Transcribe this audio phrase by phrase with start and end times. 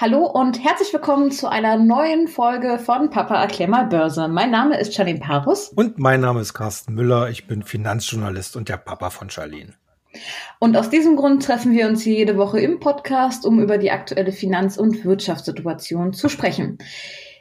[0.00, 4.28] Hallo und herzlich willkommen zu einer neuen Folge von Papa erklär mal Börse.
[4.28, 5.70] Mein Name ist Charlene Parus.
[5.70, 7.30] Und mein Name ist Carsten Müller.
[7.30, 9.74] Ich bin Finanzjournalist und der Papa von Charlene.
[10.60, 13.90] Und aus diesem Grund treffen wir uns hier jede Woche im Podcast, um über die
[13.90, 16.78] aktuelle Finanz- und Wirtschaftssituation zu sprechen.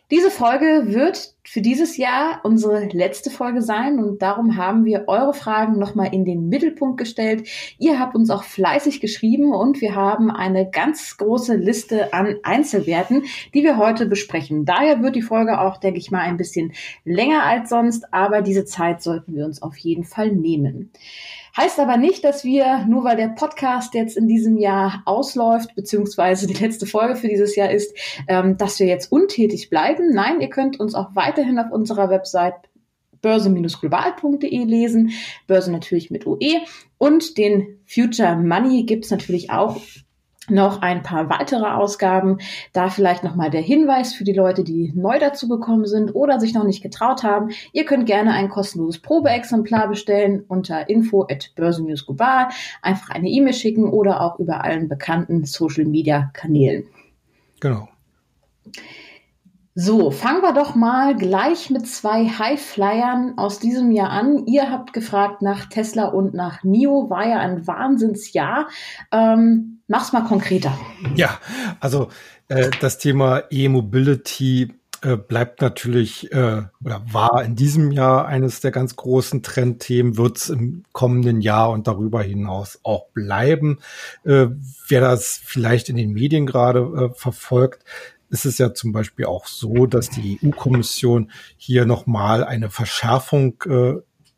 [0.09, 5.33] Diese Folge wird für dieses Jahr unsere letzte Folge sein und darum haben wir eure
[5.33, 7.45] Fragen nochmal in den Mittelpunkt gestellt.
[7.77, 13.25] Ihr habt uns auch fleißig geschrieben und wir haben eine ganz große Liste an Einzelwerten,
[13.53, 14.63] die wir heute besprechen.
[14.63, 16.71] Daher wird die Folge auch, denke ich mal, ein bisschen
[17.03, 20.93] länger als sonst, aber diese Zeit sollten wir uns auf jeden Fall nehmen.
[21.57, 26.45] Heißt aber nicht, dass wir, nur weil der Podcast jetzt in diesem Jahr ausläuft, beziehungsweise
[26.45, 30.13] die letzte Folge für dieses Jahr ist, ähm, dass wir jetzt untätig bleiben.
[30.13, 32.53] Nein, ihr könnt uns auch weiterhin auf unserer Website
[33.23, 35.11] börse-global.de lesen.
[35.47, 36.61] Börse natürlich mit UE.
[36.99, 39.81] Und den Future Money gibt's natürlich auch
[40.49, 42.37] noch ein paar weitere Ausgaben.
[42.73, 46.53] Da vielleicht nochmal der Hinweis für die Leute, die neu dazu gekommen sind oder sich
[46.53, 47.49] noch nicht getraut haben.
[47.73, 52.49] Ihr könnt gerne ein kostenloses Probeexemplar bestellen unter info at börsennewsglobal.
[52.81, 56.85] Einfach eine E-Mail schicken oder auch über allen bekannten Social Media Kanälen.
[57.59, 57.87] Genau.
[59.79, 64.47] So, fangen wir doch mal gleich mit zwei Highflyern aus diesem Jahr an.
[64.47, 67.11] Ihr habt gefragt nach Tesla und nach NIO.
[67.11, 68.69] War ja ein Wahnsinnsjahr.
[69.11, 70.77] Ähm, Mach's mal konkreter.
[71.15, 71.39] Ja,
[71.79, 72.09] also
[72.49, 78.71] äh, das Thema E-Mobility äh, bleibt natürlich äh, oder war in diesem Jahr eines der
[78.71, 83.79] ganz großen Trendthemen, wird es im kommenden Jahr und darüber hinaus auch bleiben.
[84.23, 84.47] Äh,
[84.87, 87.83] wer das vielleicht in den Medien gerade äh, verfolgt,
[88.29, 93.93] ist es ja zum Beispiel auch so, dass die EU-Kommission hier nochmal eine Verschärfung äh,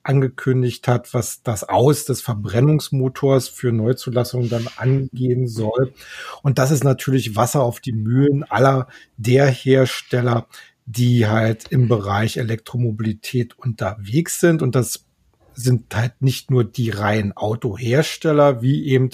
[0.09, 5.93] angekündigt hat, was das Aus des Verbrennungsmotors für Neuzulassungen dann angehen soll.
[6.41, 10.47] Und das ist natürlich Wasser auf die Mühlen aller der Hersteller,
[10.87, 14.63] die halt im Bereich Elektromobilität unterwegs sind.
[14.63, 15.05] Und das
[15.53, 19.11] sind halt nicht nur die reinen Autohersteller, wie eben,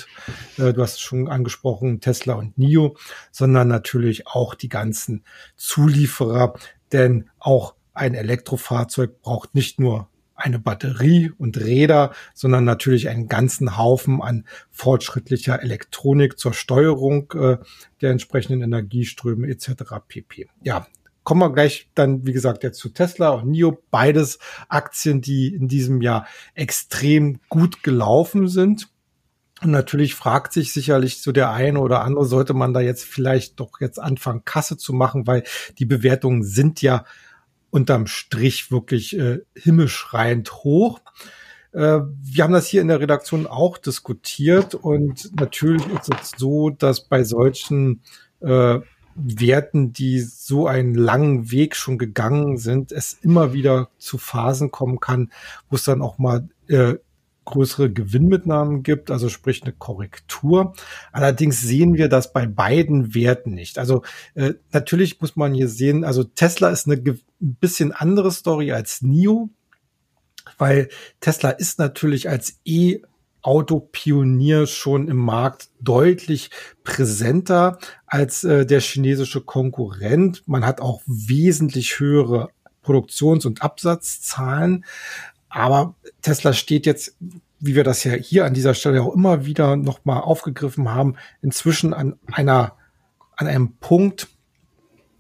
[0.58, 2.96] äh, du hast es schon angesprochen, Tesla und NIO,
[3.32, 5.26] sondern natürlich auch die ganzen
[5.58, 6.54] Zulieferer.
[6.94, 10.08] Denn auch ein Elektrofahrzeug braucht nicht nur
[10.46, 17.58] eine Batterie und Räder, sondern natürlich einen ganzen Haufen an fortschrittlicher Elektronik zur Steuerung äh,
[18.02, 19.72] der entsprechenden Energieströme etc.
[20.08, 20.48] pp.
[20.64, 20.86] Ja,
[21.24, 23.82] kommen wir gleich dann, wie gesagt, jetzt zu Tesla und NIO.
[23.90, 24.38] Beides
[24.70, 28.90] Aktien, die in diesem Jahr extrem gut gelaufen sind.
[29.64, 33.60] Und natürlich fragt sich sicherlich so der eine oder andere, sollte man da jetzt vielleicht
[33.60, 35.44] doch jetzt anfangen, Kasse zu machen, weil
[35.80, 37.06] die Bewertungen sind ja
[37.76, 41.02] unterm Strich wirklich äh, himmelschreiend hoch.
[41.74, 46.70] Äh, wir haben das hier in der Redaktion auch diskutiert und natürlich ist es so,
[46.70, 48.02] dass bei solchen
[48.40, 48.80] äh,
[49.16, 55.02] Werten, die so einen langen Weg schon gegangen sind, es immer wieder zu Phasen kommen
[55.02, 55.32] kann,
[55.70, 56.96] wo es dann auch mal äh,
[57.46, 60.74] größere Gewinnmitnahmen gibt, also sprich eine Korrektur.
[61.12, 63.80] Allerdings sehen wir das bei beiden Werten nicht.
[63.80, 68.72] Also äh, natürlich muss man hier sehen, also Tesla ist eine ein bisschen andere Story
[68.72, 69.50] als NIO,
[70.58, 70.90] weil
[71.20, 73.00] Tesla ist natürlich als E
[73.42, 76.50] Autopionier schon im Markt deutlich
[76.84, 77.78] präsenter
[78.08, 80.42] als äh, der chinesische Konkurrent.
[80.48, 82.50] Man hat auch wesentlich höhere
[82.82, 84.84] Produktions- und Absatzzahlen.
[85.56, 87.16] Aber Tesla steht jetzt,
[87.62, 91.94] wie wir das ja hier an dieser Stelle auch immer wieder nochmal aufgegriffen haben, inzwischen
[91.94, 92.74] an einer,
[93.38, 94.28] an einem Punkt,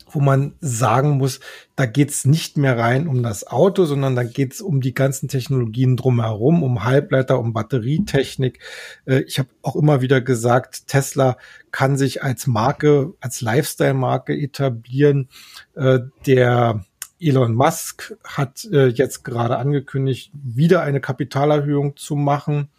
[0.10, 1.40] wo man sagen muss,
[1.78, 5.96] da geht's nicht mehr rein um das Auto, sondern da geht's um die ganzen Technologien
[5.96, 8.60] drumherum, um Halbleiter, um Batterietechnik.
[9.06, 11.38] Äh, ich habe auch immer wieder gesagt, Tesla
[11.72, 15.30] kann sich als Marke, als Lifestyle-Marke etablieren.
[15.76, 16.84] Äh, der
[17.20, 22.70] Elon Musk hat äh, jetzt gerade angekündigt, wieder eine Kapitalerhöhung zu machen,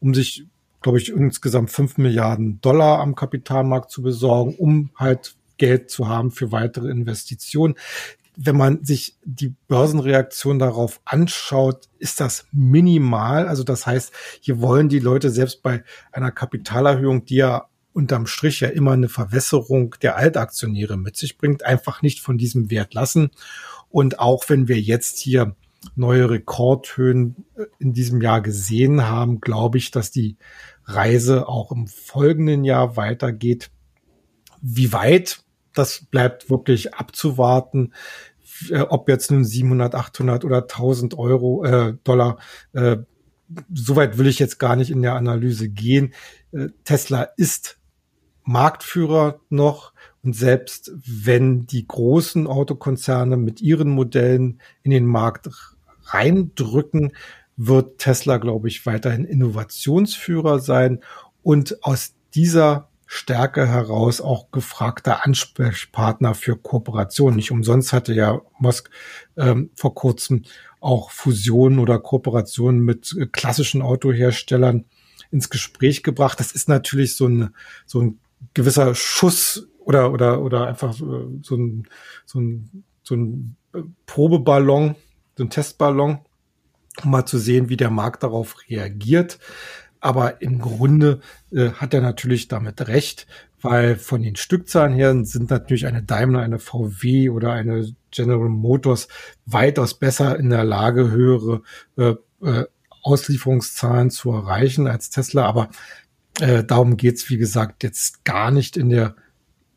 [0.00, 0.46] um sich,
[0.82, 6.30] glaube ich, insgesamt fünf Milliarden Dollar am Kapitalmarkt zu besorgen, um halt Geld zu haben
[6.30, 7.74] für weitere Investitionen.
[8.36, 13.48] Wenn man sich die Börsenreaktion darauf anschaut, ist das minimal.
[13.48, 15.82] Also das heißt, hier wollen die Leute selbst bei
[16.12, 17.68] einer Kapitalerhöhung, die ja
[17.98, 22.70] unterm Strich ja immer eine Verwässerung der Altaktionäre mit sich bringt, einfach nicht von diesem
[22.70, 23.30] Wert lassen.
[23.90, 25.56] Und auch wenn wir jetzt hier
[25.96, 30.36] neue Rekordhöhen äh, in diesem Jahr gesehen haben, glaube ich, dass die
[30.84, 33.70] Reise auch im folgenden Jahr weitergeht.
[34.60, 35.42] Wie weit,
[35.74, 37.92] das bleibt wirklich abzuwarten.
[38.70, 42.38] Äh, ob jetzt nun 700, 800 oder 1000 Euro, äh, Dollar,
[42.72, 42.96] äh,
[43.72, 46.14] soweit will ich jetzt gar nicht in der Analyse gehen.
[46.52, 47.78] Äh, Tesla ist
[48.44, 49.92] Marktführer noch.
[50.22, 55.48] Und selbst wenn die großen Autokonzerne mit ihren Modellen in den Markt
[56.04, 57.12] reindrücken,
[57.56, 61.00] wird Tesla, glaube ich, weiterhin Innovationsführer sein
[61.42, 67.36] und aus dieser Stärke heraus auch gefragter Ansprechpartner für Kooperationen.
[67.36, 68.90] Nicht umsonst hatte ja Musk
[69.36, 70.42] ähm, vor kurzem
[70.80, 74.84] auch Fusionen oder Kooperationen mit klassischen Autoherstellern
[75.30, 76.38] ins Gespräch gebracht.
[76.38, 77.54] Das ist natürlich so ein,
[77.86, 78.20] so ein
[78.54, 81.06] gewisser Schuss oder, oder, oder einfach so
[81.56, 81.88] ein,
[82.26, 83.56] so ein, so ein
[84.04, 84.96] Probeballon,
[85.34, 86.18] so ein Testballon,
[87.02, 89.38] um mal zu sehen, wie der Markt darauf reagiert.
[90.00, 91.20] Aber im Grunde
[91.50, 93.26] äh, hat er natürlich damit recht,
[93.62, 99.08] weil von den Stückzahlen her sind natürlich eine Daimler, eine VW oder eine General Motors
[99.46, 101.62] weitaus besser in der Lage, höhere
[101.96, 102.66] äh, äh,
[103.02, 105.46] Auslieferungszahlen zu erreichen als Tesla.
[105.46, 105.70] Aber
[106.40, 109.16] äh, darum geht's wie gesagt, jetzt gar nicht in der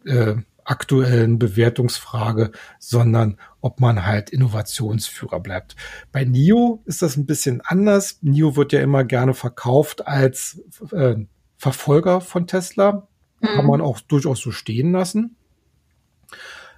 [0.06, 5.76] äh, aktuellen Bewertungsfrage, sondern ob man halt Innovationsführer bleibt.
[6.12, 8.20] Bei NIO ist das ein bisschen anders.
[8.22, 10.62] NIO wird ja immer gerne verkauft als
[10.92, 11.16] äh,
[11.58, 13.08] Verfolger von Tesla.
[13.40, 13.48] Mhm.
[13.48, 15.36] Kann man auch durchaus so stehen lassen.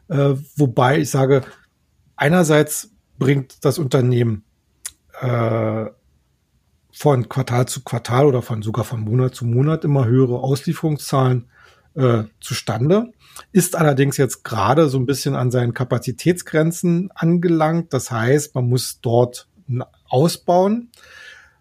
[0.10, 1.44] Äh, wobei ich sage,
[2.16, 4.44] einerseits bringt das Unternehmen
[5.22, 5.86] äh,
[6.92, 11.50] von Quartal zu Quartal oder von sogar von Monat zu Monat immer höhere Auslieferungszahlen
[11.96, 13.12] äh, zustande,
[13.52, 17.94] ist allerdings jetzt gerade so ein bisschen an seinen Kapazitätsgrenzen angelangt.
[17.94, 19.48] Das heißt, man muss dort
[20.08, 20.92] ausbauen.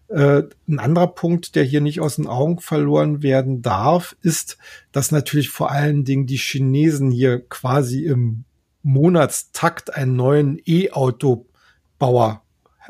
[0.07, 4.57] Äh, ein anderer Punkt, der hier nicht aus den Augen verloren werden darf, ist,
[4.91, 8.45] dass natürlich vor allen Dingen die Chinesen hier quasi im
[8.83, 12.43] Monatstakt einen neuen E-Auto-Bauer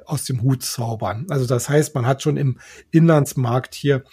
[0.05, 1.27] aus dem Hut zaubern.
[1.29, 2.59] Also das heißt, man hat schon im
[2.91, 4.03] Inlandsmarkt hier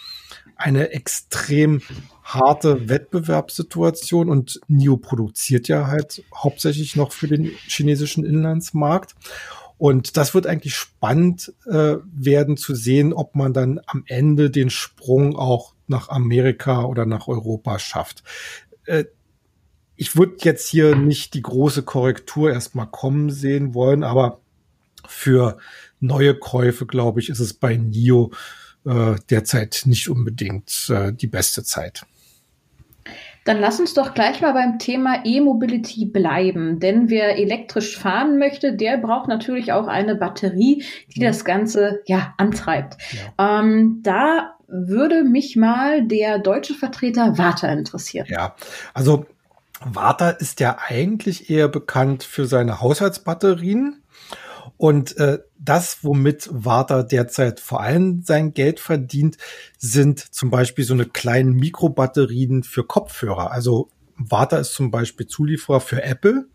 [0.55, 1.81] eine extrem
[2.23, 9.15] harte Wettbewerbssituation und NIO produziert ja halt hauptsächlich noch für den chinesischen Inlandsmarkt.
[9.77, 14.69] Und das wird eigentlich spannend äh, werden zu sehen, ob man dann am Ende den
[14.69, 18.23] Sprung auch nach Amerika oder nach Europa schafft.
[18.85, 19.05] Äh,
[19.95, 24.39] ich würde jetzt hier nicht die große Korrektur erstmal kommen sehen wollen, aber
[25.07, 25.57] für
[25.99, 28.31] neue Käufe, glaube ich, ist es bei NIO
[28.85, 32.05] äh, derzeit nicht unbedingt äh, die beste Zeit.
[33.43, 36.79] Dann lass uns doch gleich mal beim Thema E-Mobility bleiben.
[36.79, 40.83] Denn wer elektrisch fahren möchte, der braucht natürlich auch eine Batterie,
[41.15, 41.25] die mhm.
[41.25, 42.97] das Ganze ja antreibt.
[43.37, 43.59] Ja.
[43.59, 48.27] Ähm, da würde mich mal der deutsche Vertreter Warta interessieren.
[48.29, 48.55] Ja,
[48.93, 49.25] also
[49.83, 54.03] Warta ist ja eigentlich eher bekannt für seine Haushaltsbatterien.
[54.77, 59.37] Und äh, das, womit Warta derzeit vor allem sein Geld verdient,
[59.77, 63.51] sind zum Beispiel so eine kleinen Mikrobatterien für Kopfhörer.
[63.51, 66.47] Also Warta ist zum Beispiel Zulieferer für Apple.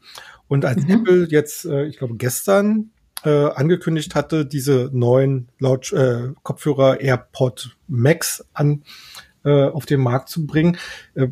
[0.48, 0.90] Und als mhm.
[0.90, 2.90] Apple jetzt, äh, ich glaube, gestern
[3.24, 8.84] äh, angekündigt hatte, diese neuen Laut äh, Kopfhörer AirPod Max an
[9.44, 10.76] äh, auf den Markt zu bringen,
[11.14, 11.28] äh,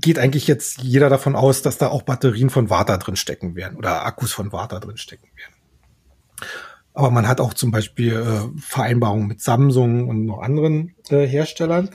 [0.00, 3.76] geht eigentlich jetzt jeder davon aus, dass da auch Batterien von Warta drin stecken werden
[3.76, 6.48] oder Akkus von Warta drin stecken werden.
[6.92, 11.90] Aber man hat auch zum Beispiel äh, Vereinbarungen mit Samsung und noch anderen äh, Herstellern.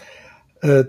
[0.61, 0.85] Äh,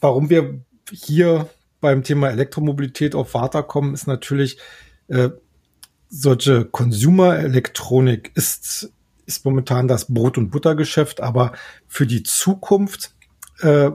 [0.00, 1.48] warum wir hier
[1.80, 4.58] beim Thema Elektromobilität auf Warta kommen, ist natürlich,
[5.08, 5.30] äh,
[6.08, 8.92] solche Consumer-Elektronik ist,
[9.24, 11.52] ist momentan das Brot- und Buttergeschäft, aber
[11.88, 13.14] für die Zukunft
[13.60, 13.90] äh,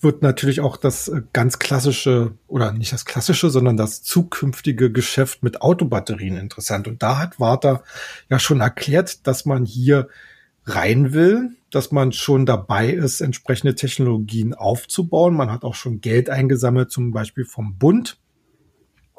[0.00, 5.42] wird natürlich auch das äh, ganz klassische oder nicht das klassische, sondern das zukünftige Geschäft
[5.42, 6.88] mit Autobatterien interessant.
[6.88, 7.82] Und da hat Warta
[8.28, 10.08] ja schon erklärt, dass man hier
[10.64, 15.34] rein will, dass man schon dabei ist, entsprechende Technologien aufzubauen.
[15.34, 18.18] Man hat auch schon Geld eingesammelt, zum Beispiel vom Bund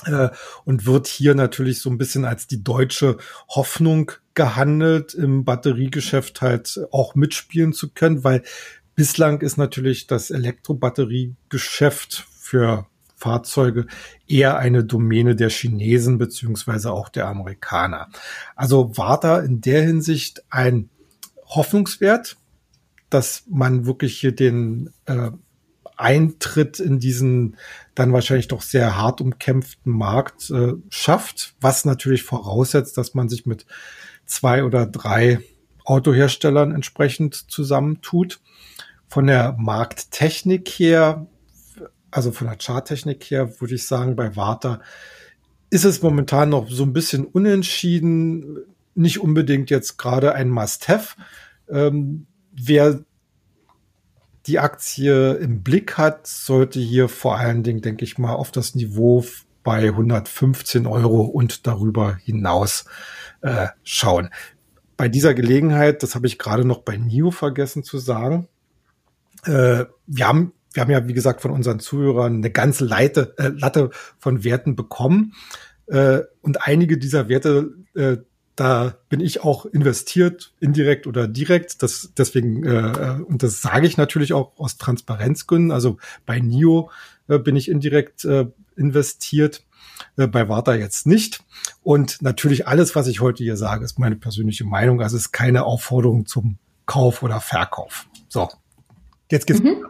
[0.05, 0.29] äh,
[0.65, 3.17] und wird hier natürlich so ein bisschen als die deutsche
[3.49, 8.43] Hoffnung gehandelt, im Batteriegeschäft halt auch mitspielen zu können, weil
[8.97, 13.85] Bislang ist natürlich das Elektrobatteriegeschäft für Fahrzeuge
[14.25, 18.09] eher eine Domäne der Chinesen beziehungsweise auch der Amerikaner.
[18.55, 20.89] Also war da in der Hinsicht ein
[21.45, 22.37] Hoffnungswert,
[23.11, 25.29] dass man wirklich hier den äh,
[25.95, 27.55] Eintritt in diesen
[27.93, 33.45] dann wahrscheinlich doch sehr hart umkämpften Markt äh, schafft, was natürlich voraussetzt, dass man sich
[33.45, 33.67] mit
[34.25, 35.39] zwei oder drei
[35.85, 38.39] Autoherstellern entsprechend zusammentut
[39.07, 41.27] von der Markttechnik her,
[42.11, 44.81] also von der Charttechnik her, würde ich sagen, bei Warta
[45.69, 48.57] ist es momentan noch so ein bisschen unentschieden,
[48.95, 51.15] nicht unbedingt jetzt gerade ein Must-Have.
[51.69, 53.01] Ähm, wer
[54.47, 58.75] die Aktie im Blick hat, sollte hier vor allen Dingen, denke ich mal, auf das
[58.75, 59.25] Niveau
[59.63, 62.85] bei 115 Euro und darüber hinaus
[63.41, 64.29] äh, schauen.
[64.95, 68.47] Bei dieser Gelegenheit, das habe ich gerade noch bei NIO vergessen zu sagen,
[69.45, 73.47] äh, wir haben wir haben ja, wie gesagt, von unseren Zuhörern eine ganze Leite, äh,
[73.47, 73.89] Latte
[74.19, 75.33] von Werten bekommen.
[75.87, 78.17] Äh, und einige dieser Werte, äh,
[78.55, 81.81] da bin ich auch investiert, indirekt oder direkt.
[81.81, 85.71] Das, deswegen, äh, und das sage ich natürlich auch aus Transparenzgründen.
[85.71, 86.91] Also bei NIO
[87.27, 89.63] äh, bin ich indirekt äh, investiert,
[90.15, 91.43] äh, bei Warta jetzt nicht.
[91.81, 95.01] Und natürlich alles, was ich heute hier sage, ist meine persönliche Meinung.
[95.01, 98.07] Also es ist keine Aufforderung zum Kauf oder Verkauf.
[98.29, 98.47] So,
[99.31, 99.61] jetzt geht's.
[99.61, 99.85] Mhm.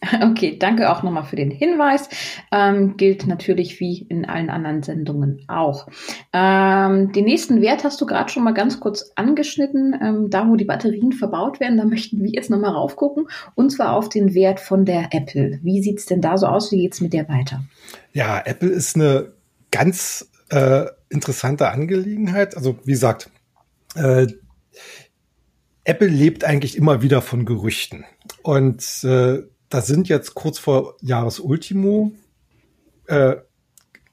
[0.22, 2.08] Okay, danke auch nochmal für den Hinweis.
[2.52, 5.88] Ähm, gilt natürlich wie in allen anderen Sendungen auch.
[6.32, 9.98] Ähm, den nächsten Wert hast du gerade schon mal ganz kurz angeschnitten.
[10.00, 13.28] Ähm, da, wo die Batterien verbaut werden, da möchten wir jetzt nochmal raufgucken.
[13.54, 15.60] Und zwar auf den Wert von der Apple.
[15.62, 16.72] Wie sieht's denn da so aus?
[16.72, 17.62] Wie geht's mit der weiter?
[18.12, 19.32] Ja, Apple ist eine
[19.70, 22.56] ganz äh, interessante Angelegenheit.
[22.56, 23.30] Also wie gesagt,
[23.94, 24.26] äh,
[25.84, 28.04] Apple lebt eigentlich immer wieder von Gerüchten.
[28.42, 32.12] Und äh, da sind jetzt kurz vor Jahresultimo,
[33.06, 33.36] äh,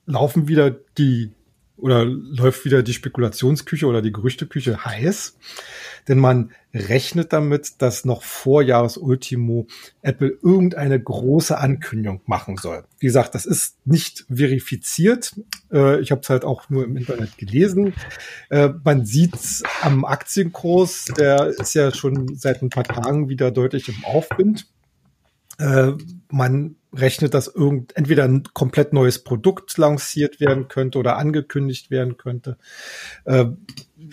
[0.06, 1.32] laufen wieder die
[1.78, 5.38] oder läuft wieder die Spekulationsküche oder die Gerüchteküche heiß.
[6.08, 9.68] Denn man rechnet damit, dass noch vor Jahresultimo
[10.02, 12.86] Apple irgendeine große Ankündigung machen soll.
[13.00, 15.36] Wie gesagt, das ist nicht verifiziert.
[15.72, 17.94] Äh, ich habe es halt auch nur im Internet gelesen.
[18.50, 19.38] Äh, man sieht
[19.82, 24.68] am Aktienkurs, der ist ja schon seit ein paar Tagen wieder deutlich im Aufwind.
[25.60, 25.94] Äh,
[26.30, 32.18] man rechnet, dass irgend entweder ein komplett neues Produkt lanciert werden könnte oder angekündigt werden
[32.18, 32.58] könnte.
[33.26, 33.46] Äh,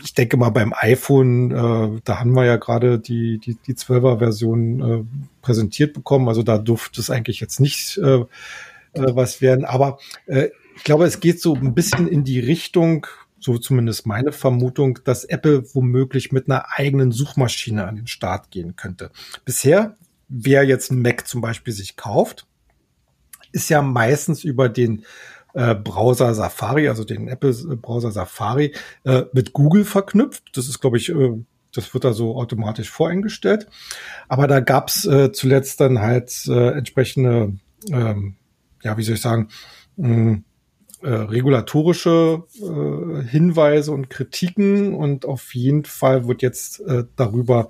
[0.02, 4.18] ich denke mal beim iPhone, äh, da haben wir ja gerade die, die, die 12er
[4.18, 5.04] Version äh,
[5.42, 6.28] präsentiert bekommen.
[6.28, 8.26] Also da durfte es eigentlich jetzt nicht äh, äh,
[8.92, 9.64] was werden.
[9.64, 13.06] Aber äh, ich glaube, es geht so ein bisschen in die Richtung,
[13.38, 18.74] so zumindest meine Vermutung, dass Apple womöglich mit einer eigenen Suchmaschine an den Start gehen
[18.74, 19.10] könnte.
[19.44, 19.96] Bisher
[20.28, 22.46] wer jetzt ein Mac zum Beispiel sich kauft,
[23.52, 25.04] ist ja meistens über den
[25.54, 30.56] äh, Browser Safari, also den Apple-Browser Safari, äh, mit Google verknüpft.
[30.56, 31.32] Das ist, glaube ich, äh,
[31.72, 33.66] das wird da so automatisch voreingestellt.
[34.28, 37.54] Aber da gab's äh, zuletzt dann halt äh, entsprechende,
[37.90, 38.36] ähm,
[38.82, 39.48] ja, wie soll ich sagen,
[39.96, 40.42] mh,
[41.02, 47.68] äh, regulatorische äh, Hinweise und Kritiken und auf jeden Fall wird jetzt äh, darüber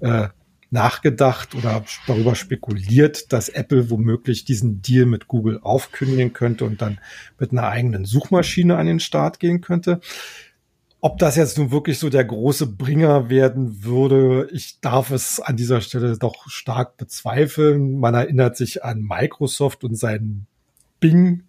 [0.00, 0.28] äh,
[0.76, 7.00] nachgedacht oder darüber spekuliert, dass Apple womöglich diesen Deal mit Google aufkündigen könnte und dann
[7.40, 10.00] mit einer eigenen Suchmaschine an den Start gehen könnte.
[11.00, 15.56] Ob das jetzt nun wirklich so der große Bringer werden würde, ich darf es an
[15.56, 17.98] dieser Stelle doch stark bezweifeln.
[17.98, 20.46] Man erinnert sich an Microsoft und seinen
[21.00, 21.44] Bing,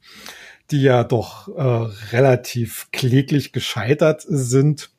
[0.71, 4.91] die ja doch äh, relativ kläglich gescheitert sind.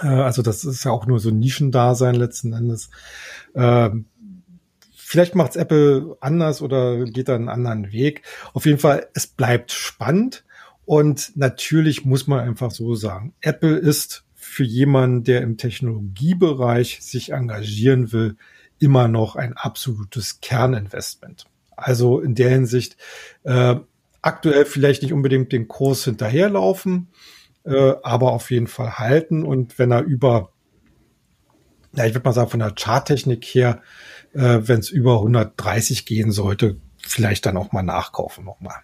[0.00, 2.90] Äh, also das ist ja auch nur so ein Nischendasein letzten Endes.
[3.54, 4.06] Ähm,
[4.94, 8.22] vielleicht macht's Apple anders oder geht da einen anderen Weg.
[8.52, 10.44] Auf jeden Fall, es bleibt spannend.
[10.86, 17.32] Und natürlich muss man einfach so sagen, Apple ist für jemanden, der im Technologiebereich sich
[17.32, 18.36] engagieren will,
[18.78, 21.46] immer noch ein absolutes Kerninvestment.
[21.76, 22.96] Also in der Hinsicht
[23.44, 23.76] äh,
[24.20, 27.08] aktuell vielleicht nicht unbedingt den Kurs hinterherlaufen,
[27.64, 29.44] äh, aber auf jeden Fall halten.
[29.44, 30.50] Und wenn er über,
[31.94, 33.82] ja, ich würde mal sagen, von der Charttechnik her,
[34.32, 38.76] äh, wenn es über 130 gehen sollte, vielleicht dann auch mal nachkaufen nochmal.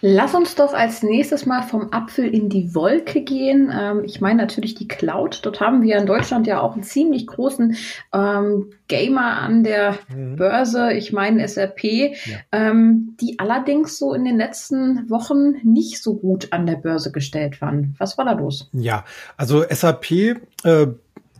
[0.00, 3.72] Lass uns doch als nächstes mal vom Apfel in die Wolke gehen.
[3.74, 5.40] Ähm, ich meine natürlich die Cloud.
[5.42, 7.76] Dort haben wir in Deutschland ja auch einen ziemlich großen
[8.12, 10.36] ähm, Gamer an der mhm.
[10.36, 10.92] Börse.
[10.92, 12.12] Ich meine SAP, ja.
[12.52, 17.60] ähm, die allerdings so in den letzten Wochen nicht so gut an der Börse gestellt
[17.60, 17.94] waren.
[17.98, 18.70] Was war da los?
[18.72, 19.04] Ja,
[19.36, 20.86] also SAP äh,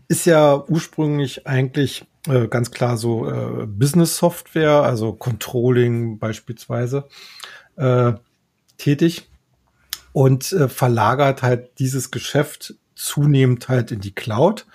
[0.09, 7.05] ist ja ursprünglich eigentlich äh, ganz klar so äh, Business Software, also Controlling beispielsweise.
[7.77, 8.15] Äh,
[8.79, 9.29] tätig
[10.13, 14.67] und äh, verlagert halt dieses Geschäft zunehmend halt in die Cloud.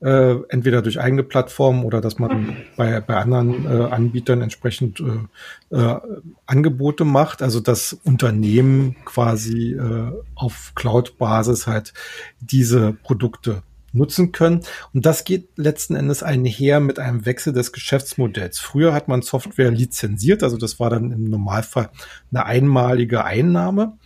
[0.00, 5.76] Äh, entweder durch eigene Plattformen oder dass man bei, bei anderen äh, Anbietern entsprechend äh,
[5.76, 6.00] äh,
[6.46, 7.42] Angebote macht.
[7.42, 11.94] Also das Unternehmen quasi äh, auf Cloud-Basis halt
[12.40, 14.62] diese Produkte nutzen können.
[14.92, 18.58] Und das geht letzten Endes einher mit einem Wechsel des Geschäftsmodells.
[18.58, 21.90] Früher hat man Software lizenziert, also das war dann im Normalfall
[22.30, 23.98] eine einmalige Einnahme.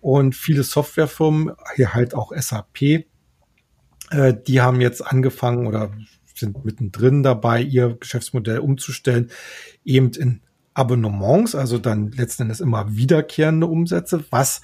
[0.00, 3.04] Und viele Softwarefirmen, hier halt auch SAP,
[4.10, 5.92] äh, die haben jetzt angefangen oder
[6.34, 9.30] sind mittendrin dabei, ihr Geschäftsmodell umzustellen,
[9.84, 10.40] eben in
[10.72, 14.62] Abonnements, also dann letzten Endes immer wiederkehrende Umsätze, was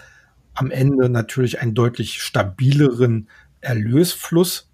[0.55, 3.29] am Ende natürlich einen deutlich stabileren
[3.61, 4.71] Erlösfluss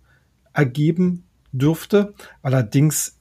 [0.53, 2.15] ergeben dürfte.
[2.43, 3.19] Allerdings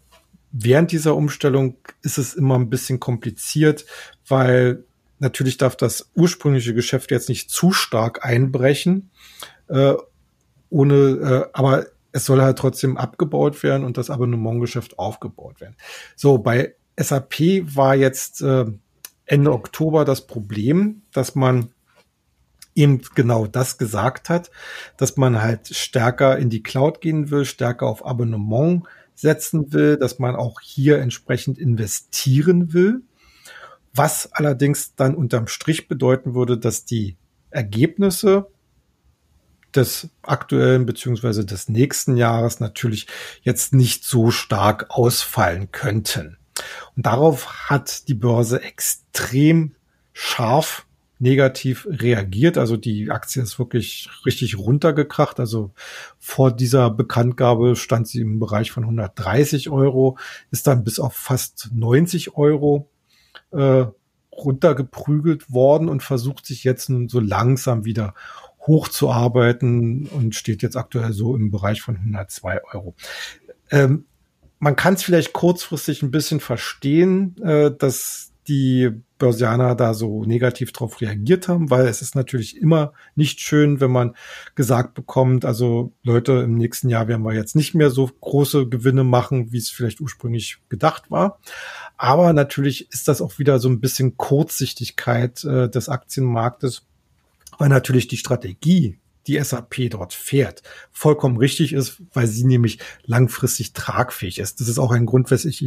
[0.51, 3.85] während dieser Umstellung ist es immer ein bisschen kompliziert,
[4.27, 4.83] weil
[5.19, 9.11] natürlich darf das ursprüngliche Geschäft jetzt nicht zu stark einbrechen,
[9.67, 9.93] äh,
[10.69, 15.75] ohne, äh, aber es soll halt trotzdem abgebaut werden und das Abonnementgeschäft aufgebaut werden.
[16.15, 18.65] So, bei SAP war jetzt äh,
[19.25, 21.69] Ende Oktober das Problem, dass man
[22.75, 24.51] eben genau das gesagt hat,
[24.97, 28.83] dass man halt stärker in die Cloud gehen will, stärker auf Abonnement
[29.15, 33.01] setzen will, dass man auch hier entsprechend investieren will.
[33.93, 37.17] Was allerdings dann unterm Strich bedeuten würde, dass die
[37.49, 38.47] Ergebnisse
[39.75, 43.07] des aktuellen beziehungsweise des nächsten Jahres natürlich
[43.41, 46.37] jetzt nicht so stark ausfallen könnten.
[46.95, 49.75] Und darauf hat die Börse extrem
[50.13, 50.85] scharf
[51.21, 52.57] negativ reagiert.
[52.57, 55.39] Also die Aktie ist wirklich richtig runtergekracht.
[55.39, 55.71] Also
[56.17, 60.17] vor dieser Bekanntgabe stand sie im Bereich von 130 Euro,
[60.49, 62.89] ist dann bis auf fast 90 Euro
[63.51, 63.85] äh,
[64.31, 68.15] runtergeprügelt worden und versucht sich jetzt nun so langsam wieder
[68.65, 72.95] hochzuarbeiten und steht jetzt aktuell so im Bereich von 102 Euro.
[73.69, 74.05] Ähm,
[74.57, 80.73] man kann es vielleicht kurzfristig ein bisschen verstehen, äh, dass die Börsianer da so negativ
[80.73, 84.13] drauf reagiert haben, weil es ist natürlich immer nicht schön, wenn man
[84.55, 89.05] gesagt bekommt, also Leute, im nächsten Jahr werden wir jetzt nicht mehr so große Gewinne
[89.05, 91.39] machen, wie es vielleicht ursprünglich gedacht war.
[91.95, 96.85] Aber natürlich ist das auch wieder so ein bisschen Kurzsichtigkeit äh, des Aktienmarktes,
[97.57, 103.71] weil natürlich die Strategie die SAP dort fährt, vollkommen richtig ist, weil sie nämlich langfristig
[103.73, 104.59] tragfähig ist.
[104.59, 105.61] Das ist auch ein Grund, weshalb ich,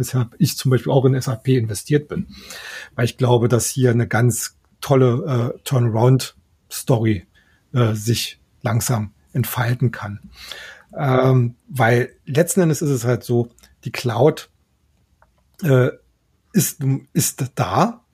[0.00, 2.26] weshalb ich zum Beispiel auch in SAP investiert bin.
[2.96, 7.26] Weil ich glaube, dass hier eine ganz tolle äh, Turnaround-Story
[7.72, 10.20] äh, sich langsam entfalten kann.
[10.96, 13.50] Ähm, weil letzten Endes ist es halt so,
[13.84, 14.50] die Cloud
[15.62, 15.90] äh,
[16.52, 18.04] ist, ist da.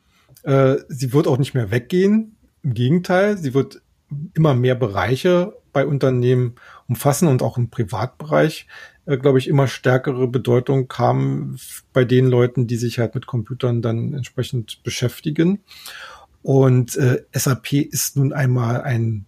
[0.43, 2.37] Äh, sie wird auch nicht mehr weggehen.
[2.63, 3.81] Im Gegenteil, sie wird
[4.35, 6.55] immer mehr Bereiche bei Unternehmen
[6.89, 8.67] umfassen und auch im Privatbereich,
[9.07, 11.57] äh, glaube ich, immer stärkere Bedeutung kam
[11.93, 15.61] bei den Leuten, die sich halt mit Computern dann entsprechend beschäftigen.
[16.43, 19.27] Und äh, SAP ist nun einmal ein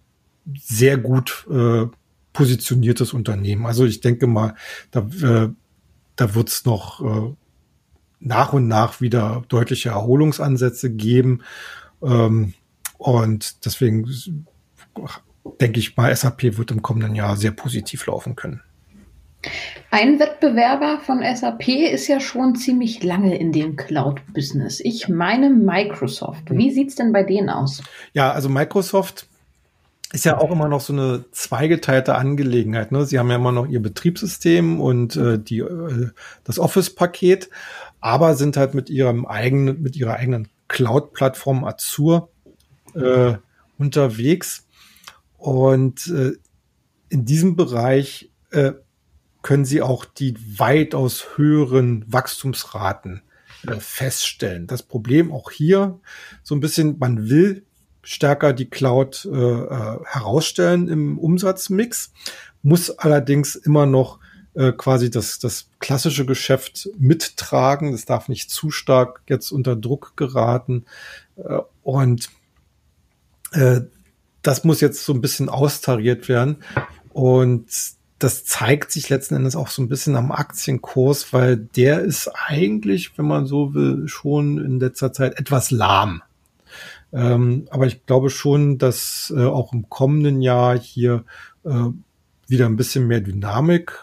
[0.57, 1.85] sehr gut äh,
[2.33, 3.65] positioniertes Unternehmen.
[3.65, 4.55] Also ich denke mal,
[4.91, 5.49] da, äh,
[6.15, 7.35] da wird es noch äh,
[8.19, 11.41] nach und nach wieder deutliche Erholungsansätze geben.
[12.01, 12.53] Ähm,
[12.97, 14.45] und deswegen
[15.59, 18.61] denke ich mal, SAP wird im kommenden Jahr sehr positiv laufen können.
[19.91, 24.81] Ein Wettbewerber von SAP ist ja schon ziemlich lange in dem Cloud-Business.
[24.81, 26.51] Ich meine Microsoft.
[26.51, 27.81] Wie sieht es denn bei denen aus?
[28.13, 29.27] Ja, also Microsoft
[30.11, 32.91] ist ja auch immer noch so eine zweigeteilte Angelegenheit.
[32.91, 33.05] Ne?
[33.05, 36.09] Sie haben ja immer noch ihr Betriebssystem und äh, die, äh,
[36.43, 37.49] das Office-Paket,
[38.01, 42.27] aber sind halt mit ihrem eigenen, mit ihrer eigenen Cloud-Plattform Azure
[42.95, 43.33] äh,
[43.77, 44.67] unterwegs.
[45.37, 46.33] Und äh,
[47.09, 48.73] in diesem Bereich äh,
[49.41, 53.21] können Sie auch die weitaus höheren Wachstumsraten
[53.67, 54.67] äh, feststellen.
[54.67, 55.99] Das Problem auch hier
[56.43, 57.65] so ein bisschen, man will
[58.01, 62.11] stärker die Cloud äh, äh herausstellen im Umsatzmix,
[62.61, 64.19] muss allerdings immer noch
[64.55, 67.91] äh, quasi das, das klassische Geschäft mittragen.
[67.91, 70.85] Das darf nicht zu stark jetzt unter Druck geraten.
[71.37, 72.29] Äh, und
[73.51, 73.81] äh,
[74.41, 76.63] das muss jetzt so ein bisschen austariert werden.
[77.09, 77.67] Und
[78.19, 83.17] das zeigt sich letzten Endes auch so ein bisschen am Aktienkurs, weil der ist eigentlich,
[83.17, 86.21] wenn man so will, schon in letzter Zeit etwas lahm.
[87.11, 91.23] Ähm, aber ich glaube schon, dass äh, auch im kommenden Jahr hier
[91.63, 91.85] äh,
[92.47, 93.97] wieder ein bisschen mehr Dynamik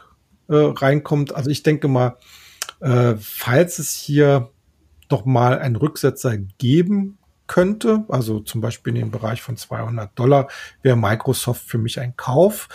[0.48, 1.34] äh, reinkommt.
[1.34, 2.16] Also ich denke mal,
[2.80, 4.50] äh, falls es hier
[5.08, 10.48] doch mal einen Rücksetzer geben könnte, also zum Beispiel in dem Bereich von 200 Dollar,
[10.82, 12.68] wäre Microsoft für mich ein Kauf.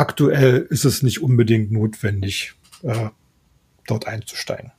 [0.00, 3.10] Aktuell ist es nicht unbedingt notwendig, äh,
[3.86, 4.72] dort einzusteigen.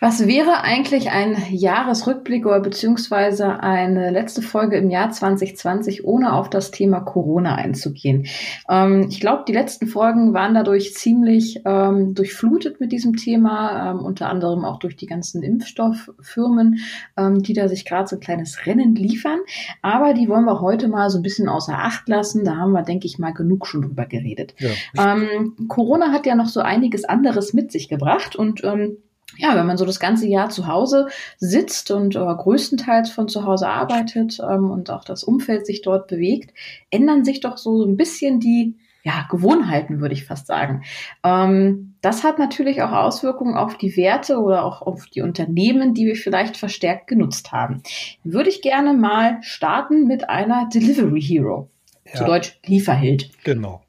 [0.00, 6.48] Was wäre eigentlich ein Jahresrückblick oder beziehungsweise eine letzte Folge im Jahr 2020, ohne auf
[6.48, 8.26] das Thema Corona einzugehen?
[8.68, 13.98] Ähm, ich glaube, die letzten Folgen waren dadurch ziemlich ähm, durchflutet mit diesem Thema, ähm,
[13.98, 16.78] unter anderem auch durch die ganzen Impfstofffirmen,
[17.16, 19.40] ähm, die da sich gerade so ein kleines Rennen liefern.
[19.82, 22.44] Aber die wollen wir heute mal so ein bisschen außer Acht lassen.
[22.44, 24.54] Da haben wir, denke ich mal, genug schon drüber geredet.
[24.58, 25.14] Ja.
[25.16, 28.98] Ähm, Corona hat ja noch so einiges anderes mit sich gebracht und ähm,
[29.36, 33.44] ja, wenn man so das ganze Jahr zu Hause sitzt und äh, größtenteils von zu
[33.44, 36.54] Hause arbeitet ähm, und auch das Umfeld sich dort bewegt,
[36.90, 40.82] ändern sich doch so ein bisschen die ja, Gewohnheiten, würde ich fast sagen.
[41.24, 46.04] Ähm, das hat natürlich auch Auswirkungen auf die Werte oder auch auf die Unternehmen, die
[46.04, 47.82] wir vielleicht verstärkt genutzt haben.
[48.24, 51.70] Würde ich gerne mal starten mit einer Delivery Hero.
[52.06, 52.14] Ja.
[52.14, 53.30] Zu Deutsch Lieferheld.
[53.44, 53.82] Genau.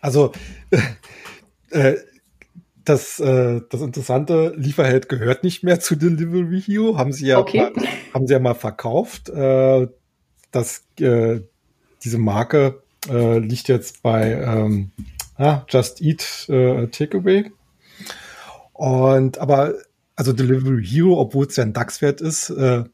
[0.00, 0.32] Also
[1.70, 1.94] äh,
[2.84, 7.70] das, äh, das interessante Lieferheld gehört nicht mehr zu Delivery Hero, haben sie ja, okay.
[7.74, 9.28] mal, haben sie ja mal verkauft.
[9.30, 9.88] Äh,
[10.50, 11.40] das, äh,
[12.02, 14.90] diese Marke äh, liegt jetzt bei ähm,
[15.36, 17.50] ah, Just Eat äh, Takeaway.
[18.72, 19.74] Und aber
[20.16, 22.84] also Delivery Hero, obwohl es ja ein DAX-Wert ist, äh,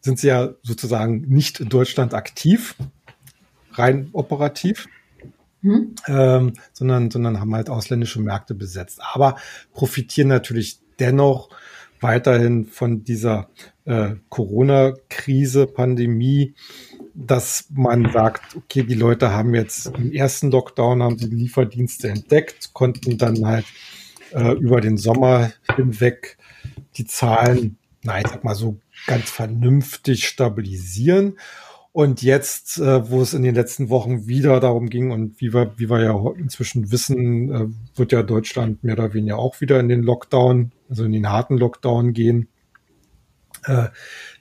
[0.00, 2.74] sind sie ja sozusagen nicht in Deutschland aktiv,
[3.72, 4.88] rein operativ
[5.62, 5.94] hm?
[6.06, 9.00] ähm, sondern, sondern haben halt ausländische Märkte besetzt.
[9.14, 9.36] Aber
[9.72, 11.50] profitieren natürlich dennoch
[12.00, 13.50] weiterhin von dieser
[13.84, 16.54] äh, Corona-Krise, Pandemie,
[17.14, 22.72] dass man sagt, okay, die Leute haben jetzt im ersten Lockdown haben sie Lieferdienste entdeckt,
[22.72, 23.66] konnten dann halt
[24.32, 26.38] äh, über den Sommer hinweg
[26.96, 31.36] die Zahlen, nein, ich sag mal so ganz vernünftig stabilisieren
[31.92, 35.74] und jetzt, äh, wo es in den letzten Wochen wieder darum ging und wie wir,
[35.76, 39.88] wie wir ja inzwischen wissen, äh, wird ja Deutschland mehr oder weniger auch wieder in
[39.88, 42.48] den Lockdown, also in den harten Lockdown gehen.
[43.64, 43.88] Äh,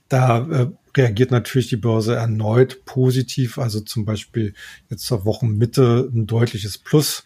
[0.09, 3.57] da äh, reagiert natürlich die Börse erneut positiv.
[3.57, 4.53] Also zum Beispiel
[4.89, 7.23] jetzt zur Wochenmitte ein deutliches Plus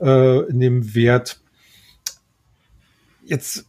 [0.00, 1.40] äh, in dem Wert.
[3.24, 3.66] Jetzt,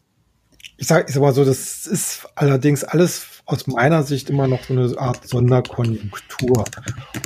[0.77, 4.63] ich sag, ich sag mal so, das ist allerdings alles aus meiner Sicht immer noch
[4.63, 6.65] so eine Art Sonderkonjunktur.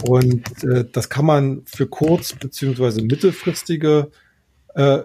[0.03, 4.11] Und äh, das kann man für kurz- beziehungsweise mittelfristige
[4.75, 4.99] äh,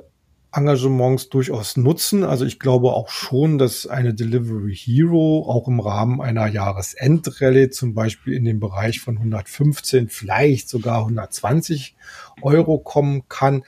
[0.52, 2.22] Engagements durchaus nutzen.
[2.22, 7.94] Also ich glaube auch schon, dass eine Delivery Hero auch im Rahmen einer Jahresendrallye zum
[7.94, 11.96] Beispiel in den Bereich von 115, vielleicht sogar 120
[12.42, 13.64] Euro kommen kann.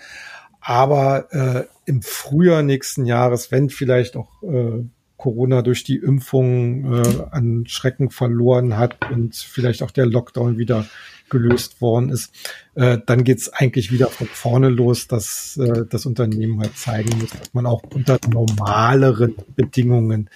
[0.68, 4.84] Aber äh, im Frühjahr nächsten Jahres, wenn vielleicht auch äh,
[5.16, 10.84] Corona durch die Impfung äh, an Schrecken verloren hat und vielleicht auch der Lockdown wieder
[11.30, 12.32] gelöst worden ist,
[12.74, 17.30] äh, dann geht's eigentlich wieder von vorne los, dass äh, das Unternehmen halt zeigen muss,
[17.30, 20.30] dass man auch unter normaleren Bedingungen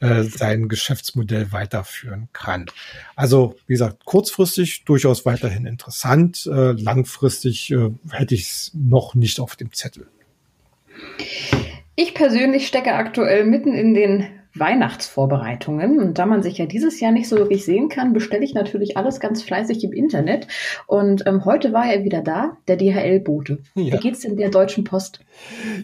[0.00, 2.66] äh, sein Geschäftsmodell weiterführen kann.
[3.16, 7.74] Also wie gesagt, kurzfristig durchaus weiterhin interessant, langfristig
[8.10, 10.06] hätte ich es noch nicht auf dem Zettel.
[11.96, 15.98] Ich persönlich stecke aktuell mitten in den Weihnachtsvorbereitungen.
[15.98, 18.96] Und da man sich ja dieses Jahr nicht so wirklich sehen kann, bestelle ich natürlich
[18.96, 20.46] alles ganz fleißig im Internet.
[20.86, 23.58] Und ähm, heute war er wieder da, der DHL-Bote.
[23.74, 23.94] Ja.
[23.94, 25.20] Wie geht's denn der Deutschen Post?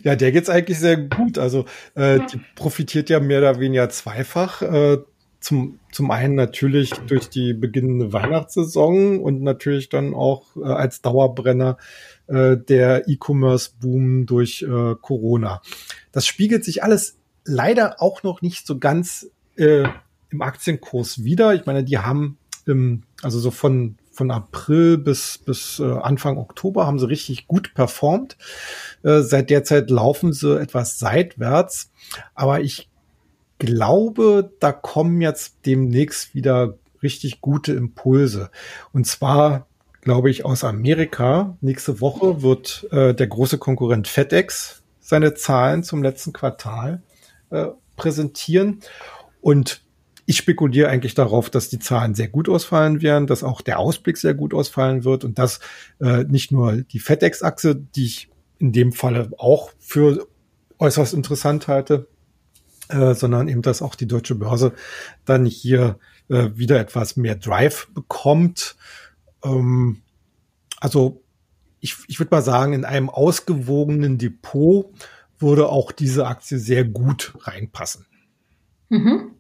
[0.02, 1.38] Ja, der geht's eigentlich sehr gut.
[1.38, 1.64] Also
[1.96, 2.26] äh, ja.
[2.26, 4.62] die profitiert ja mehr oder weniger zweifach.
[4.62, 4.98] Äh,
[5.40, 11.78] zum, zum einen natürlich durch die beginnende Weihnachtssaison und natürlich dann auch äh, als Dauerbrenner
[12.26, 15.62] äh, der E-Commerce-Boom durch äh, Corona.
[16.12, 19.85] Das spiegelt sich alles leider auch noch nicht so ganz äh,
[20.31, 21.55] im Aktienkurs wieder.
[21.55, 26.87] Ich meine, die haben ähm, also so von von April bis bis äh, Anfang Oktober
[26.87, 28.37] haben sie richtig gut performt.
[29.03, 31.90] Äh, seit der Zeit laufen sie etwas seitwärts,
[32.35, 32.88] aber ich
[33.59, 38.50] glaube, da kommen jetzt demnächst wieder richtig gute Impulse.
[38.92, 39.66] Und zwar
[40.00, 41.57] glaube ich, aus Amerika.
[41.61, 47.03] Nächste Woche wird äh, der große Konkurrent FedEx seine Zahlen zum letzten Quartal
[47.51, 48.81] äh, präsentieren.
[49.41, 49.83] Und
[50.27, 54.17] ich spekuliere eigentlich darauf, dass die Zahlen sehr gut ausfallen werden, dass auch der Ausblick
[54.17, 55.61] sehr gut ausfallen wird und dass
[56.01, 60.29] äh, nicht nur die FedEx-Achse, die ich in dem Falle auch für
[60.79, 62.09] äußerst interessant halte,
[62.89, 64.73] äh, sondern eben, dass auch die deutsche Börse
[65.25, 68.77] dann hier äh, wieder etwas mehr Drive bekommt
[69.45, 70.03] ähm,
[70.79, 71.23] also
[71.81, 74.93] ich, ich würde mal sagen, in einem ausgewogenen Depot
[75.40, 78.07] würde auch diese Aktie sehr gut reinpassen.
[78.88, 79.33] Mhm.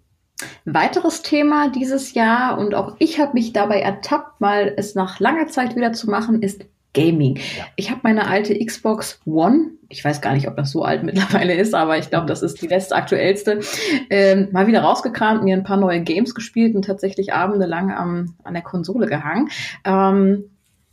[0.64, 5.48] Weiteres Thema dieses Jahr, und auch ich habe mich dabei ertappt, mal es nach langer
[5.48, 7.36] Zeit wieder zu machen, ist Gaming.
[7.36, 7.66] Ja.
[7.76, 11.54] Ich habe meine alte Xbox One, ich weiß gar nicht, ob das so alt mittlerweile
[11.54, 13.60] ist, aber ich glaube, das ist die letzte aktuellste,
[14.08, 18.54] ähm, mal wieder rausgekramt, mir ein paar neue Games gespielt und tatsächlich abendelang am, an
[18.54, 19.50] der Konsole gehangen.
[19.84, 20.50] Ähm,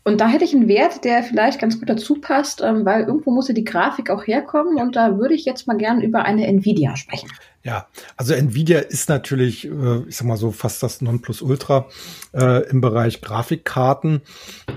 [0.08, 3.30] und da hätte ich einen Wert, der vielleicht ganz gut dazu passt, ähm, weil irgendwo
[3.30, 4.78] muss ja die Grafik auch herkommen.
[4.78, 7.30] Und da würde ich jetzt mal gern über eine Nvidia sprechen.
[7.63, 11.89] Ja, also Nvidia ist natürlich, äh, ich sag mal so, fast das Nonplusultra
[12.34, 14.22] äh, im Bereich Grafikkarten.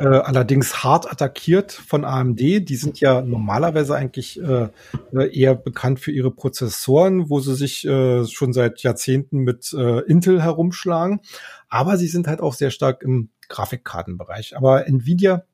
[0.01, 2.41] Äh, allerdings hart attackiert von AMD.
[2.41, 4.71] Die sind ja normalerweise eigentlich äh,
[5.13, 10.43] eher bekannt für ihre Prozessoren, wo sie sich äh, schon seit Jahrzehnten mit äh, Intel
[10.43, 11.21] herumschlagen.
[11.69, 14.57] Aber sie sind halt auch sehr stark im Grafikkartenbereich.
[14.57, 15.45] Aber Nvidia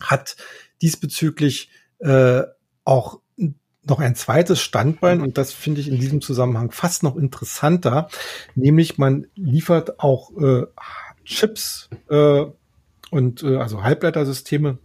[0.00, 0.36] hat
[0.82, 1.70] diesbezüglich
[2.00, 2.42] äh,
[2.84, 3.20] auch
[3.88, 8.08] noch ein zweites Standbein und das finde ich in diesem Zusammenhang fast noch interessanter,
[8.56, 10.66] nämlich man liefert auch äh,
[11.24, 12.46] Chips äh,
[13.10, 14.78] und äh, also Halbleitersysteme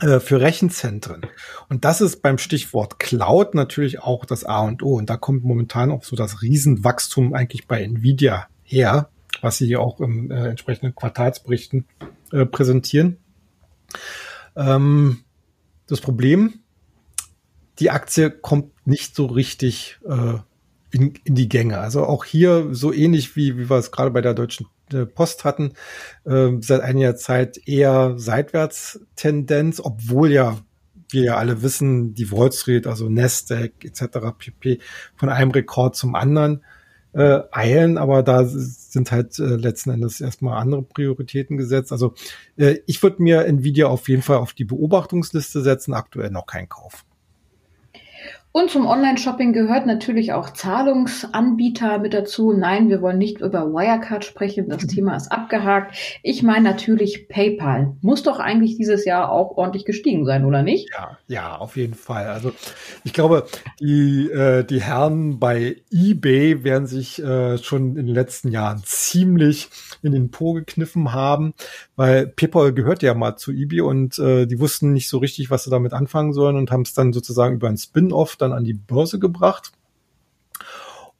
[0.00, 1.26] äh, für Rechenzentren.
[1.68, 4.96] Und das ist beim Stichwort Cloud natürlich auch das A und O.
[4.96, 9.08] Und da kommt momentan auch so das Riesenwachstum eigentlich bei Nvidia her
[9.40, 11.86] was sie auch im äh, entsprechenden Quartalsberichten
[12.32, 13.18] äh, präsentieren.
[14.56, 15.24] Ähm,
[15.86, 16.60] das Problem,
[17.78, 20.34] die Aktie kommt nicht so richtig äh,
[20.90, 21.78] in, in die Gänge.
[21.78, 25.44] Also auch hier so ähnlich wie, wie wir es gerade bei der Deutschen äh, Post
[25.44, 25.72] hatten,
[26.24, 30.58] äh, seit einiger Zeit eher Seitwärtstendenz, obwohl ja
[31.10, 34.18] wir ja alle wissen, die Wall Street, also Nasdaq etc.
[34.38, 34.78] pp.
[35.14, 36.64] von einem Rekord zum anderen
[37.12, 41.92] äh, eilen, aber da sind halt äh, letzten Endes erstmal andere Prioritäten gesetzt.
[41.92, 42.14] Also
[42.56, 46.68] äh, ich würde mir Nvidia auf jeden Fall auf die Beobachtungsliste setzen, aktuell noch kein
[46.68, 47.04] Kauf.
[48.54, 52.52] Und zum Online-Shopping gehört natürlich auch Zahlungsanbieter mit dazu.
[52.52, 54.68] Nein, wir wollen nicht über Wirecard sprechen.
[54.68, 54.88] Das mhm.
[54.88, 55.96] Thema ist abgehakt.
[56.22, 57.96] Ich meine natürlich PayPal.
[58.02, 60.90] Muss doch eigentlich dieses Jahr auch ordentlich gestiegen sein, oder nicht?
[60.92, 62.26] Ja, ja, auf jeden Fall.
[62.26, 62.52] Also
[63.04, 63.46] ich glaube,
[63.80, 69.70] die, äh, die Herren bei eBay werden sich äh, schon in den letzten Jahren ziemlich
[70.02, 71.54] in den Po gekniffen haben,
[71.96, 75.64] weil PayPal gehört ja mal zu eBay und äh, die wussten nicht so richtig, was
[75.64, 78.74] sie damit anfangen sollen und haben es dann sozusagen über ein Spin-off dann an die
[78.74, 79.72] Börse gebracht.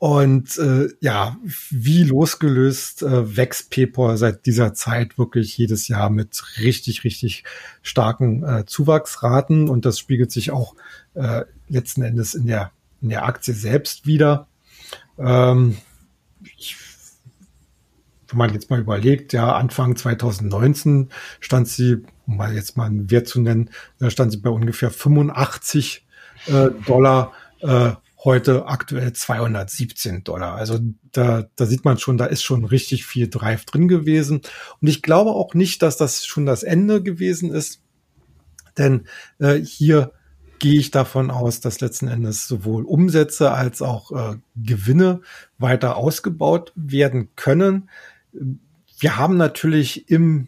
[0.02, 1.36] Und äh, ja,
[1.70, 7.44] wie losgelöst äh, wächst PayPal seit dieser Zeit wirklich jedes Jahr mit richtig, richtig
[7.82, 9.68] starken äh, Zuwachsraten.
[9.68, 10.74] Und das spiegelt sich auch
[11.14, 14.48] äh, letzten Endes in der, in der Aktie selbst wieder.
[15.18, 15.76] Ähm,
[16.56, 16.74] ich,
[18.26, 23.08] wenn man jetzt mal überlegt, ja, Anfang 2019 stand sie, um mal jetzt mal einen
[23.12, 26.04] Wert zu nennen, da stand sie bei ungefähr 85
[26.46, 27.92] äh, Dollar, äh,
[28.24, 30.54] heute aktuell 217 Dollar.
[30.54, 30.78] Also
[31.10, 34.42] da, da sieht man schon, da ist schon richtig viel Drive drin gewesen.
[34.80, 37.82] Und ich glaube auch nicht, dass das schon das Ende gewesen ist,
[38.78, 39.06] denn
[39.38, 40.12] äh, hier
[40.58, 45.20] gehe ich davon aus, dass letzten Endes sowohl Umsätze als auch äh, Gewinne
[45.58, 47.90] weiter ausgebaut werden können.
[49.00, 50.46] Wir haben natürlich im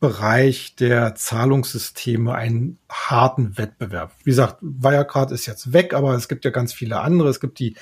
[0.00, 4.12] Bereich der Zahlungssysteme einen harten Wettbewerb.
[4.24, 7.28] Wie gesagt, Wirecard ist jetzt weg, aber es gibt ja ganz viele andere.
[7.28, 7.76] Es gibt die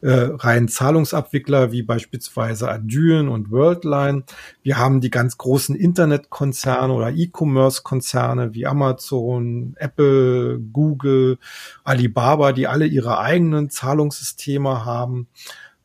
[0.00, 4.22] äh, reinen Zahlungsabwickler wie beispielsweise Adyen und Worldline.
[4.62, 11.38] Wir haben die ganz großen Internetkonzerne oder E-Commerce-Konzerne wie Amazon, Apple, Google,
[11.82, 15.26] Alibaba, die alle ihre eigenen Zahlungssysteme haben.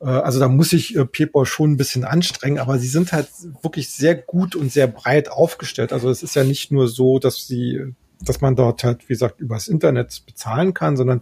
[0.01, 1.07] Äh, also da muss sich äh,
[1.43, 3.29] schon ein bisschen anstrengen, aber sie sind halt
[3.61, 5.93] wirklich sehr gut und sehr breit aufgestellt.
[5.93, 9.39] Also es ist ja nicht nur so, dass sie dass man dort halt, wie gesagt,
[9.39, 11.21] übers Internet bezahlen kann, sondern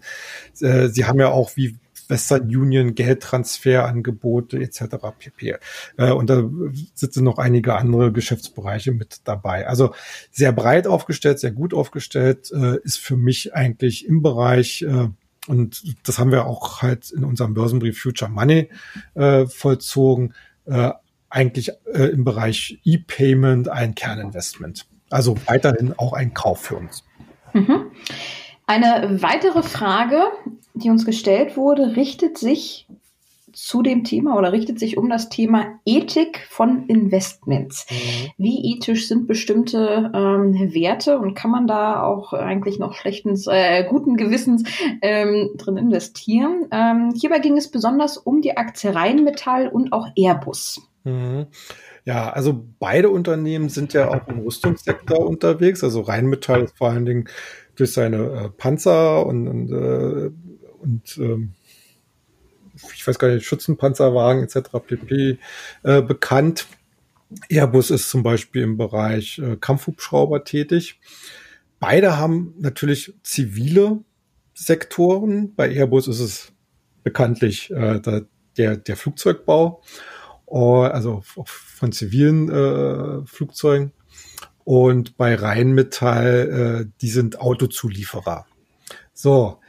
[0.62, 4.96] äh, sie haben ja auch wie Western Union Geldtransferangebote etc.
[5.20, 5.58] pp.
[5.98, 6.50] Äh, und da
[6.94, 9.68] sitzen noch einige andere Geschäftsbereiche mit dabei.
[9.68, 9.94] Also
[10.32, 15.10] sehr breit aufgestellt, sehr gut aufgestellt, äh, ist für mich eigentlich im Bereich äh,
[15.48, 18.70] und das haben wir auch halt in unserem Börsenbrief Future Money
[19.16, 20.34] äh, vollzogen,
[20.66, 20.92] äh,
[21.30, 24.86] eigentlich äh, im Bereich E-Payment ein Kerninvestment.
[25.10, 27.04] Also weiterhin auch ein Kauf für uns.
[27.54, 27.92] Mhm.
[28.66, 30.22] Eine weitere Frage,
[30.74, 32.88] die uns gestellt wurde, richtet sich
[33.58, 37.88] zu dem Thema oder richtet sich um das Thema Ethik von Investments.
[37.90, 38.30] Mhm.
[38.38, 43.84] Wie ethisch sind bestimmte ähm, Werte und kann man da auch eigentlich noch schlechten, äh,
[43.90, 44.64] guten Gewissens
[45.02, 46.68] ähm, drin investieren?
[46.72, 50.80] Ähm, hierbei ging es besonders um die Aktie Rheinmetall und auch Airbus.
[51.04, 51.48] Mhm.
[52.06, 55.84] Ja, also beide Unternehmen sind ja auch im Rüstungssektor unterwegs.
[55.84, 57.28] Also Rheinmetall ist vor allen Dingen
[57.76, 60.30] durch seine äh, Panzer und, und, äh,
[60.80, 61.54] und ähm,
[63.08, 64.70] ich weiß gar nicht, Schützenpanzerwagen etc.
[64.86, 65.40] pp.
[65.84, 66.68] Äh, bekannt.
[67.48, 71.00] Airbus ist zum Beispiel im Bereich äh, Kampfhubschrauber tätig.
[71.80, 74.00] beide haben natürlich zivile
[74.54, 75.56] Sektoren.
[75.56, 76.52] Bei Airbus ist es
[77.04, 78.02] bekanntlich äh,
[78.58, 79.82] der, der Flugzeugbau,
[80.48, 83.94] uh, also von zivilen äh, Flugzeugen.
[84.66, 88.48] Und bei Rheinmetall, äh, die sind Autozulieferer.
[89.14, 89.62] So,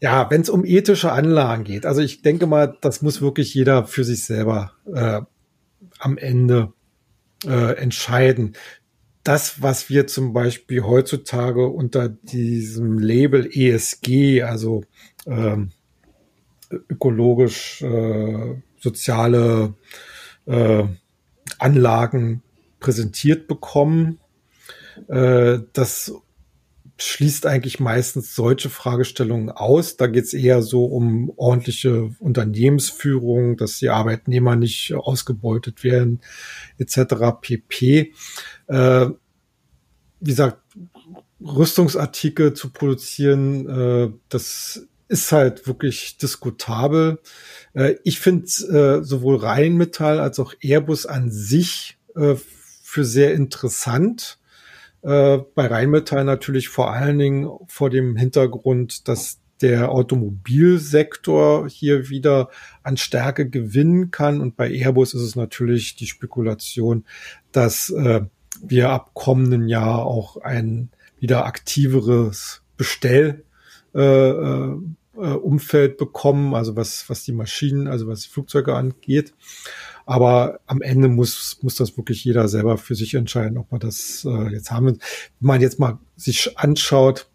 [0.00, 3.84] ja, wenn es um ethische Anlagen geht, also ich denke mal, das muss wirklich jeder
[3.86, 5.20] für sich selber äh,
[5.98, 6.72] am Ende
[7.44, 8.54] äh, entscheiden.
[9.24, 14.84] Das, was wir zum Beispiel heutzutage unter diesem Label ESG, also
[15.26, 15.72] ähm,
[16.70, 19.74] ökologisch äh, soziale
[20.46, 20.84] äh,
[21.58, 22.42] Anlagen
[22.80, 24.20] präsentiert bekommen,
[25.08, 26.12] äh, das
[27.00, 29.96] schließt eigentlich meistens solche Fragestellungen aus.
[29.96, 36.20] Da geht es eher so um ordentliche Unternehmensführung, dass die Arbeitnehmer nicht ausgebeutet werden,
[36.78, 37.14] etc.
[37.40, 38.12] pp.
[38.66, 39.06] Äh,
[40.20, 40.60] wie gesagt,
[41.40, 47.20] Rüstungsartikel zu produzieren, äh, das ist halt wirklich diskutabel.
[47.74, 52.34] Äh, ich finde äh, sowohl Rheinmetall als auch Airbus an sich äh,
[52.82, 54.38] für sehr interessant
[55.02, 62.48] äh, bei Rheinmetall natürlich vor allen Dingen vor dem Hintergrund, dass der Automobilsektor hier wieder
[62.82, 64.40] an Stärke gewinnen kann.
[64.40, 67.04] Und bei Airbus ist es natürlich die Spekulation,
[67.52, 68.22] dass äh,
[68.62, 73.44] wir ab kommenden Jahr auch ein wieder aktiveres Bestell
[73.94, 74.76] äh, äh,
[75.26, 79.34] Umfeld bekommen, also was, was die Maschinen, also was Flugzeuge angeht.
[80.06, 84.24] Aber am Ende muss, muss das wirklich jeder selber für sich entscheiden, ob man das
[84.24, 84.98] äh, jetzt haben will.
[85.40, 87.28] Wenn man jetzt mal sich anschaut,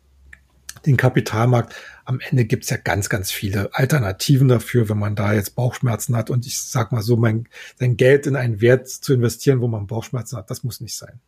[0.86, 5.56] den Kapitalmarkt, am Ende gibt's ja ganz, ganz viele Alternativen dafür, wenn man da jetzt
[5.56, 6.30] Bauchschmerzen hat.
[6.30, 7.48] Und ich sag mal so, mein,
[7.80, 11.20] sein Geld in einen Wert zu investieren, wo man Bauchschmerzen hat, das muss nicht sein.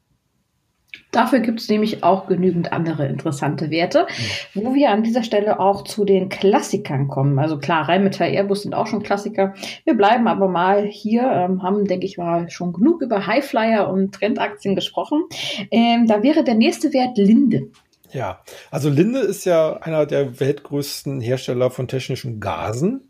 [1.11, 4.05] Dafür gibt es nämlich auch genügend andere interessante Werte,
[4.53, 7.39] wo wir an dieser Stelle auch zu den Klassikern kommen.
[7.39, 9.53] Also klar, Rheinmetall, Airbus sind auch schon Klassiker.
[9.85, 14.13] Wir bleiben aber mal hier, ähm, haben, denke ich mal, schon genug über Highflyer und
[14.13, 15.23] Trendaktien gesprochen.
[15.71, 17.69] Ähm, da wäre der nächste Wert Linde.
[18.11, 18.39] Ja,
[18.71, 23.09] also Linde ist ja einer der weltgrößten Hersteller von technischen Gasen.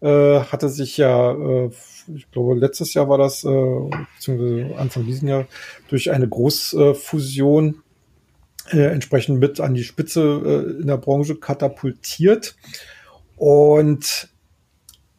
[0.00, 1.70] Äh, hatte sich ja äh,
[2.14, 3.48] ich glaube, letztes Jahr war das, äh,
[4.16, 5.46] beziehungsweise Anfang diesen Jahr,
[5.88, 7.82] durch eine Großfusion
[8.70, 12.56] äh, entsprechend mit an die Spitze äh, in der Branche katapultiert
[13.36, 14.28] und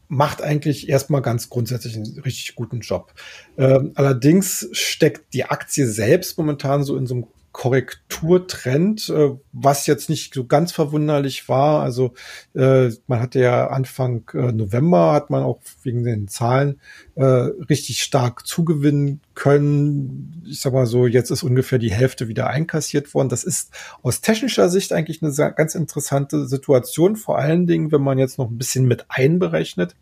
[0.08, 3.14] macht eigentlich erstmal ganz grundsätzlich einen richtig guten Job.
[3.58, 10.10] Ähm, allerdings steckt die Aktie selbst momentan so in so einem Korrekturtrend, äh, was jetzt
[10.10, 11.84] nicht so ganz verwunderlich war.
[11.84, 12.14] Also
[12.54, 16.80] äh, man hatte ja Anfang äh, November hat man auch wegen den Zahlen
[17.18, 20.44] richtig stark zugewinnen können.
[20.50, 23.28] Ich sag mal so, jetzt ist ungefähr die Hälfte wieder einkassiert worden.
[23.28, 28.18] Das ist aus technischer Sicht eigentlich eine ganz interessante Situation, vor allen Dingen, wenn man
[28.18, 29.96] jetzt noch ein bisschen mit einberechnet,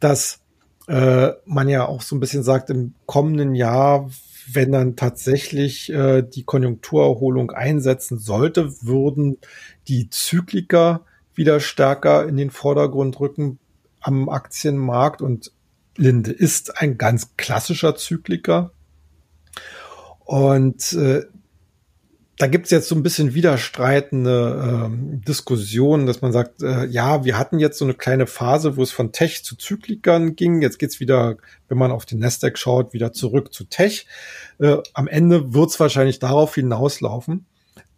[0.00, 0.40] dass
[0.88, 4.10] man ja auch so ein bisschen sagt, im kommenden Jahr
[4.52, 9.38] wenn dann tatsächlich äh, die Konjunkturerholung einsetzen sollte, würden
[9.88, 11.04] die Zykliker
[11.34, 13.58] wieder stärker in den Vordergrund rücken
[14.00, 15.52] am Aktienmarkt und
[15.96, 18.72] Linde ist ein ganz klassischer Zykliker.
[20.24, 21.22] Und äh,
[22.36, 27.38] da gibt's jetzt so ein bisschen widerstreitende äh, Diskussionen, dass man sagt, äh, ja, wir
[27.38, 30.60] hatten jetzt so eine kleine Phase, wo es von Tech zu Zyklikern ging.
[30.60, 31.36] Jetzt geht's wieder,
[31.68, 34.06] wenn man auf den Nasdaq schaut, wieder zurück zu Tech.
[34.58, 37.46] Äh, am Ende wird's wahrscheinlich darauf hinauslaufen,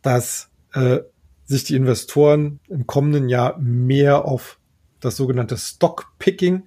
[0.02, 0.98] dass äh,
[1.46, 4.58] sich die Investoren im kommenden Jahr mehr auf
[5.00, 6.64] das sogenannte Stockpicking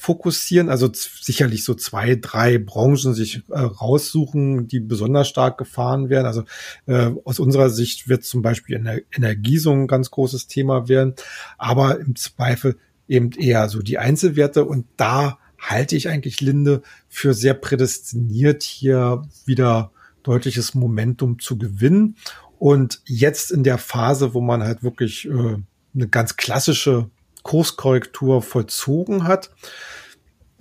[0.00, 6.24] fokussieren, also sicherlich so zwei, drei Branchen sich äh, raussuchen, die besonders stark gefahren werden.
[6.24, 6.44] Also
[6.86, 11.12] äh, aus unserer Sicht wird zum Beispiel Ener Energie so ein ganz großes Thema werden,
[11.58, 17.34] aber im Zweifel eben eher so die Einzelwerte und da halte ich eigentlich Linde für
[17.34, 22.16] sehr prädestiniert, hier wieder deutliches Momentum zu gewinnen.
[22.58, 25.58] Und jetzt in der Phase, wo man halt wirklich äh,
[25.94, 27.10] eine ganz klassische
[27.42, 29.50] Kurskorrektur vollzogen hat.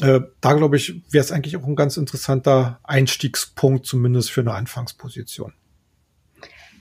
[0.02, 4.54] Äh, da glaube ich, wäre es eigentlich auch ein ganz interessanter Einstiegspunkt, zumindest für eine
[4.54, 5.54] Anfangsposition.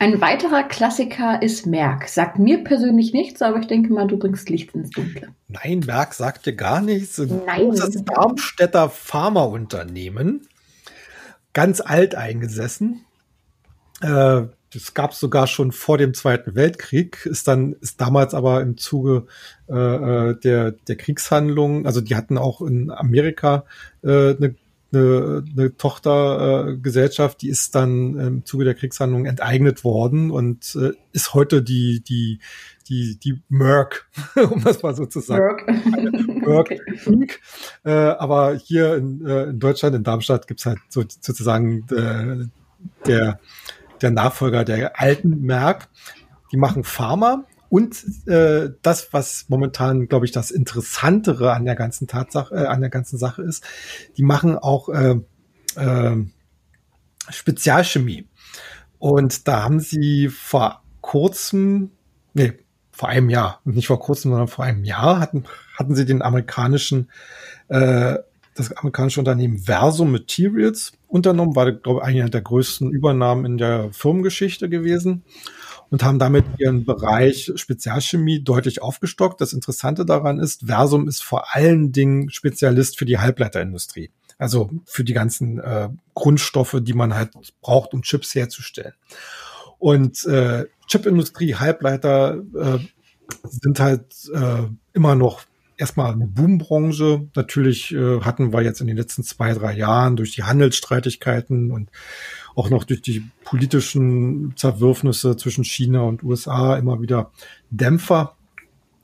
[0.01, 2.09] Ein weiterer Klassiker ist Merck.
[2.09, 5.35] Sagt mir persönlich nichts, aber ich denke mal, du bringst Licht ins Dunkle.
[5.49, 7.19] Nein, Merck sagt dir gar nichts.
[7.19, 7.73] Nein.
[7.75, 10.47] Das ist Darmstädter Pharmaunternehmen.
[11.53, 13.05] Ganz alt eingesessen.
[14.01, 18.61] Äh, das gab es sogar schon vor dem Zweiten Weltkrieg, ist dann, ist damals aber
[18.61, 19.27] im Zuge
[19.69, 23.64] äh, äh, der, der Kriegshandlungen, also die hatten auch in Amerika
[24.03, 24.55] äh, eine
[24.93, 31.35] eine, eine Tochtergesellschaft, die ist dann im Zuge der Kriegshandlung enteignet worden und äh, ist
[31.35, 32.39] heute die, die,
[32.89, 34.09] die, die Merck,
[34.51, 35.66] um das mal so zu sagen.
[36.41, 36.71] Merck.
[36.71, 37.41] Merck Inc.
[37.85, 42.47] Äh, aber hier in, äh, in Deutschland, in Darmstadt, gibt's halt so, sozusagen äh,
[43.07, 43.41] der,
[43.99, 45.88] der Nachfolger der alten Merck.
[46.53, 52.07] Die machen Pharma und äh, das, was momentan, glaube ich, das Interessantere an der ganzen
[52.09, 53.64] Tatsache, äh, an der ganzen Sache ist,
[54.16, 55.16] die machen auch äh,
[55.76, 56.16] äh,
[57.30, 58.26] Spezialchemie.
[58.99, 61.90] Und da haben sie vor kurzem,
[62.32, 62.55] nee,
[62.90, 65.44] vor einem Jahr, nicht vor kurzem, sondern vor einem Jahr hatten,
[65.76, 67.11] hatten sie den amerikanischen,
[67.68, 68.16] äh,
[68.59, 73.93] das amerikanische Unternehmen Verso Materials unternommen, war, glaube ich, einer der größten Übernahmen in der
[73.93, 75.23] Firmengeschichte gewesen
[75.91, 79.41] und haben damit ihren Bereich Spezialchemie deutlich aufgestockt.
[79.41, 84.11] Das Interessante daran ist, Versum ist vor allen Dingen Spezialist für die Halbleiterindustrie.
[84.37, 87.31] Also für die ganzen äh, Grundstoffe, die man halt
[87.61, 88.95] braucht, um Chips herzustellen.
[89.79, 92.79] Und äh, Chipindustrie, Halbleiter äh,
[93.45, 95.43] sind halt äh, immer noch
[95.79, 97.29] erstmal eine Boombranche.
[97.35, 101.91] Natürlich äh, hatten wir jetzt in den letzten zwei, drei Jahren durch die Handelsstreitigkeiten und
[102.55, 107.31] auch noch durch die politischen Zerwürfnisse zwischen China und USA immer wieder
[107.70, 108.37] Dämpfer.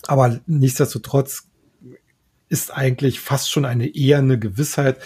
[0.07, 1.49] Aber nichtsdestotrotz
[2.49, 4.99] ist eigentlich fast schon eine eher eine Gewissheit.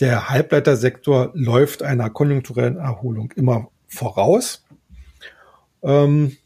[0.00, 4.64] Der Halbleitersektor läuft einer konjunkturellen Erholung immer voraus.
[5.82, 6.36] Ähm,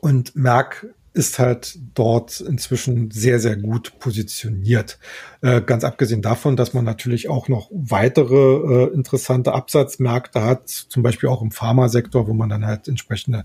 [0.00, 4.98] und Merck ist halt dort inzwischen sehr, sehr gut positioniert.
[5.40, 11.04] Äh, ganz abgesehen davon, dass man natürlich auch noch weitere äh, interessante Absatzmärkte hat, zum
[11.04, 13.44] Beispiel auch im Pharmasektor, wo man dann halt entsprechende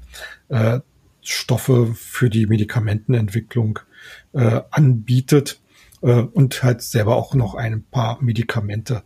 [0.50, 0.80] äh,
[1.22, 3.80] Stoffe für die Medikamentenentwicklung
[4.34, 5.62] äh, anbietet
[6.02, 9.04] äh, und halt selber auch noch ein paar Medikamente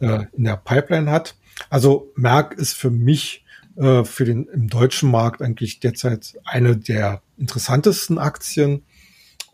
[0.00, 1.36] äh, in der Pipeline hat.
[1.70, 3.43] Also Merck ist für mich
[3.76, 8.84] äh, für den im deutschen Markt eigentlich derzeit eine der interessantesten Aktien.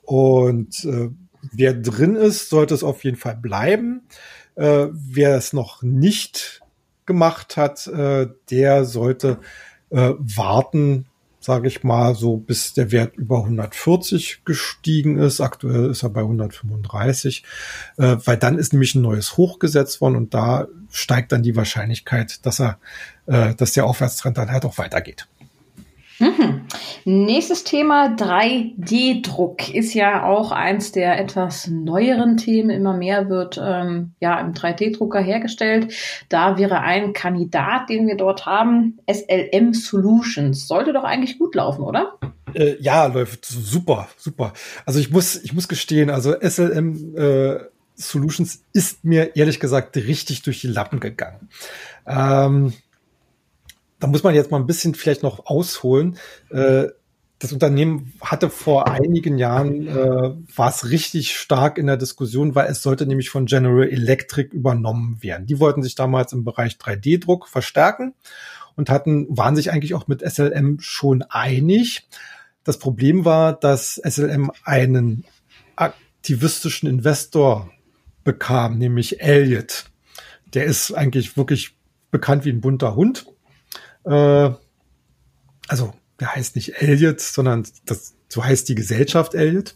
[0.02, 1.10] Und äh,
[1.52, 4.02] wer drin ist, sollte es auf jeden Fall bleiben.
[4.56, 6.60] Äh, wer es noch nicht
[7.06, 9.40] gemacht hat, äh, der sollte
[9.90, 11.06] äh, warten,
[11.40, 15.40] sage ich mal, so bis der Wert über 140 gestiegen ist.
[15.40, 17.44] Aktuell ist er bei 135,
[17.96, 21.56] äh, weil dann ist nämlich ein neues Hoch gesetzt worden und da steigt dann die
[21.56, 22.78] Wahrscheinlichkeit, dass er,
[23.26, 25.26] äh, dass der Aufwärtstrend dann halt auch weitergeht.
[26.18, 26.59] Mhm.
[27.04, 32.70] Nächstes Thema 3D-Druck ist ja auch eins der etwas neueren Themen.
[32.70, 35.92] Immer mehr wird ähm, ja im 3D-Drucker hergestellt.
[36.28, 40.66] Da wäre ein Kandidat, den wir dort haben, SLM Solutions.
[40.66, 42.18] Sollte doch eigentlich gut laufen, oder?
[42.54, 44.52] Äh, ja, läuft super, super.
[44.86, 47.58] Also ich muss, ich muss gestehen, also SLM äh,
[47.94, 51.48] Solutions ist mir ehrlich gesagt richtig durch die Lappen gegangen.
[52.06, 52.72] Ähm,
[54.00, 56.18] da muss man jetzt mal ein bisschen vielleicht noch ausholen.
[56.50, 56.88] Äh,
[57.38, 62.66] das Unternehmen hatte vor einigen Jahren, äh, war es richtig stark in der Diskussion, weil
[62.70, 65.46] es sollte nämlich von General Electric übernommen werden.
[65.46, 68.14] Die wollten sich damals im Bereich 3D-Druck verstärken
[68.76, 72.08] und hatten, waren sich eigentlich auch mit SLM schon einig.
[72.62, 75.24] Das Problem war, dass SLM einen
[75.76, 77.70] aktivistischen Investor
[78.22, 79.86] bekam, nämlich Elliot.
[80.52, 81.74] Der ist eigentlich wirklich
[82.10, 83.24] bekannt wie ein bunter Hund
[84.04, 84.50] äh,
[85.68, 89.74] also der heißt nicht Elliot, sondern das, so heißt die Gesellschaft Elliot.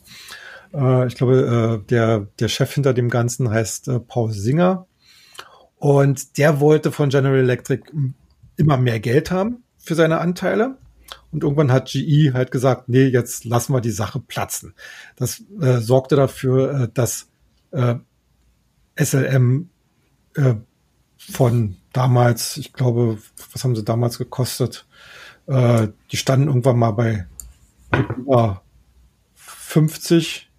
[0.73, 4.87] Äh, ich glaube, äh, der, der Chef hinter dem Ganzen heißt äh, Paul Singer.
[5.77, 7.85] Und der wollte von General Electric
[8.57, 10.79] immer mehr Geld haben für seine Anteile.
[11.31, 14.75] Und irgendwann hat GE halt gesagt, nee, jetzt lassen wir die Sache platzen.
[15.17, 17.29] Das äh, sorgte dafür, äh, dass
[17.73, 17.97] äh,
[18.97, 19.69] SLM
[20.37, 20.55] äh,
[21.31, 23.19] von damals, ich glaube,
[23.53, 24.87] was haben sie damals gekostet?
[25.47, 27.27] Äh, die standen irgendwann mal bei
[28.19, 28.63] über
[29.35, 30.51] 50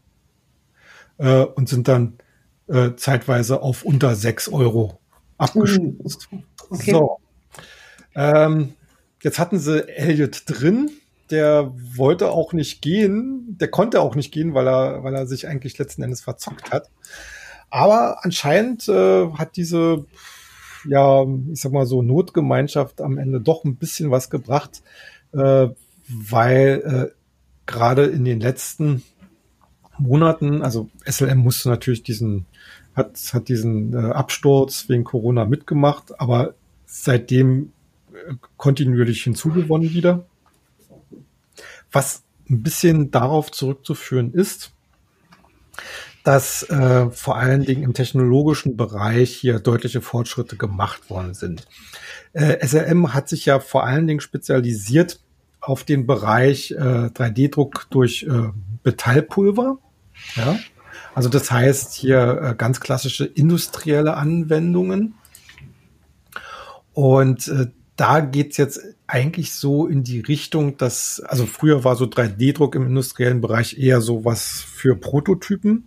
[1.18, 2.18] äh, und sind dann
[2.68, 5.00] äh, zeitweise auf unter 6 Euro
[5.38, 6.28] abgestürzt.
[6.32, 6.40] Uh,
[6.70, 6.92] okay.
[6.92, 7.20] So.
[8.16, 8.74] Ähm,
[9.22, 10.90] jetzt hatten sie Elliot drin.
[11.32, 13.58] Der wollte auch nicht gehen.
[13.60, 16.90] Der konnte auch nicht gehen, weil er, weil er sich eigentlich letzten Endes verzockt hat.
[17.70, 20.06] Aber anscheinend äh, hat diese
[20.88, 24.82] ja, ich sag mal so, Notgemeinschaft am Ende doch ein bisschen was gebracht,
[25.34, 25.68] äh,
[26.08, 27.16] weil äh,
[27.66, 29.04] gerade in den letzten
[29.98, 32.46] Monaten, also SLM musste natürlich diesen,
[32.96, 36.54] hat, hat diesen äh, Absturz wegen Corona mitgemacht, aber
[36.86, 37.72] seitdem
[38.14, 40.26] äh, kontinuierlich hinzugewonnen wieder.
[41.92, 44.74] Was ein bisschen darauf zurückzuführen ist,
[46.26, 51.68] dass äh, vor allen Dingen im technologischen Bereich hier deutliche Fortschritte gemacht worden sind.
[52.34, 55.20] Äh, SLM hat sich ja vor allen Dingen spezialisiert
[55.62, 58.50] auf den Bereich äh, 3D-Druck durch äh,
[58.84, 59.78] Metallpulver.
[60.36, 60.58] Ja?
[61.14, 65.14] Also das heißt hier äh, ganz klassische industrielle Anwendungen.
[66.94, 67.68] Und äh,
[67.98, 72.88] da geht's jetzt eigentlich so in die Richtung, dass, also früher war so 3D-Druck im
[72.88, 75.86] industriellen Bereich eher so was für Prototypen,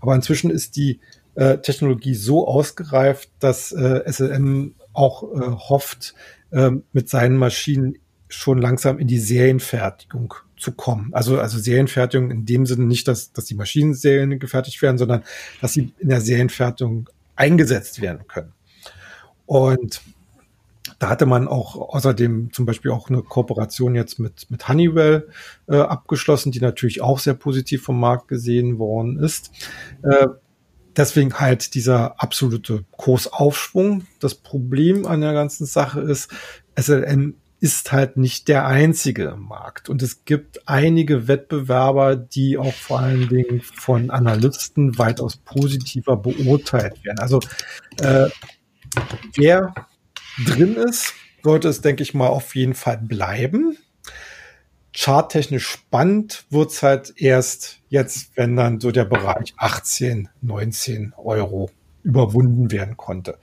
[0.00, 1.00] aber inzwischen ist die
[1.34, 6.14] äh, Technologie so ausgereift, dass äh, SLM auch äh, hofft,
[6.50, 7.98] äh, mit seinen Maschinen
[8.28, 11.14] schon langsam in die Serienfertigung zu kommen.
[11.14, 15.22] Also, also Serienfertigung in dem Sinne nicht, dass, dass die Maschinen Serien gefertigt werden, sondern
[15.60, 18.52] dass sie in der Serienfertigung eingesetzt werden können.
[19.46, 20.02] Und
[20.98, 25.28] da hatte man auch außerdem zum Beispiel auch eine Kooperation jetzt mit, mit Honeywell
[25.68, 29.50] äh, abgeschlossen, die natürlich auch sehr positiv vom Markt gesehen worden ist.
[30.02, 30.28] Äh,
[30.96, 34.06] deswegen halt dieser absolute Kursaufschwung.
[34.20, 36.30] Das Problem an der ganzen Sache ist,
[36.78, 39.88] SLM ist halt nicht der einzige Markt.
[39.88, 47.04] Und es gibt einige Wettbewerber, die auch vor allen Dingen von Analysten weitaus positiver beurteilt
[47.04, 47.18] werden.
[47.18, 47.40] Also
[48.00, 48.28] äh,
[49.34, 49.74] wer
[50.44, 53.76] drin ist, sollte es, denke ich mal, auf jeden Fall bleiben.
[54.92, 61.70] Charttechnisch spannend wird's halt erst jetzt, wenn dann so der Bereich 18, 19 Euro
[62.02, 63.38] überwunden werden konnte.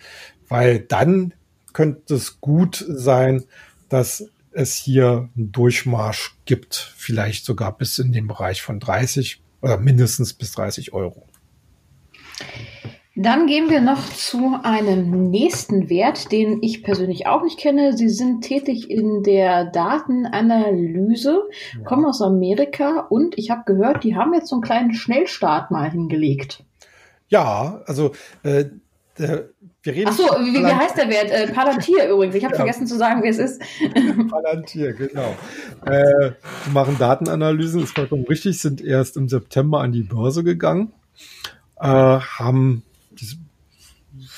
[0.48, 1.34] Weil dann
[1.74, 3.44] könnte es gut sein,
[3.90, 9.78] dass es hier einen Durchmarsch gibt, vielleicht sogar bis in den Bereich von 30 oder
[9.78, 11.28] mindestens bis 30 Euro.
[13.18, 17.96] Dann gehen wir noch zu einem nächsten Wert, den ich persönlich auch nicht kenne.
[17.96, 21.44] Sie sind tätig in der Datenanalyse,
[21.78, 21.84] ja.
[21.86, 25.90] kommen aus Amerika und ich habe gehört, die haben jetzt so einen kleinen Schnellstart mal
[25.90, 26.66] hingelegt.
[27.30, 28.12] Ja, also
[28.44, 28.66] äh,
[29.18, 29.50] der,
[29.82, 30.10] wir reden.
[30.10, 31.32] Ach so, wie, wie heißt der Wert?
[31.32, 32.36] Äh, Palantir übrigens.
[32.36, 32.58] Ich habe ja.
[32.58, 33.62] vergessen zu sagen, wie es ist.
[34.30, 35.34] Palantir, genau.
[35.86, 36.32] Äh,
[36.74, 40.92] machen Datenanalysen, ist vollkommen richtig, sind erst im September an die Börse gegangen,
[41.80, 42.84] äh, haben
[43.16, 43.40] die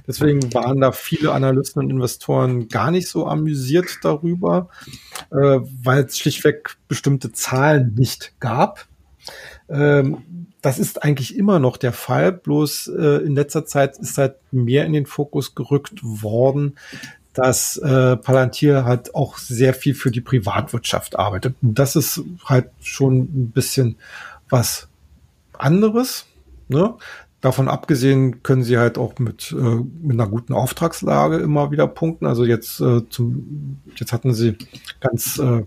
[0.07, 4.69] Deswegen waren da viele Analysten und Investoren gar nicht so amüsiert darüber,
[5.31, 8.87] äh, weil es schlichtweg bestimmte Zahlen nicht gab.
[9.69, 14.37] Ähm, das ist eigentlich immer noch der Fall, bloß äh, in letzter Zeit ist halt
[14.51, 16.77] mehr in den Fokus gerückt worden,
[17.35, 21.55] dass äh, Palantir halt auch sehr viel für die Privatwirtschaft arbeitet.
[21.63, 23.97] Und das ist halt schon ein bisschen
[24.49, 24.89] was
[25.57, 26.27] anderes.
[26.69, 26.95] Ne?
[27.41, 32.27] Davon abgesehen können sie halt auch mit, äh, mit einer guten Auftragslage immer wieder punkten.
[32.27, 34.57] Also jetzt, äh, zum, jetzt hatten sie
[35.01, 35.63] ganz äh,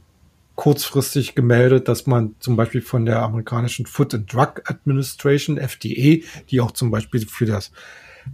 [0.56, 6.62] kurzfristig gemeldet, dass man zum Beispiel von der amerikanischen Food and Drug Administration, FDA, die
[6.62, 7.72] auch zum Beispiel für das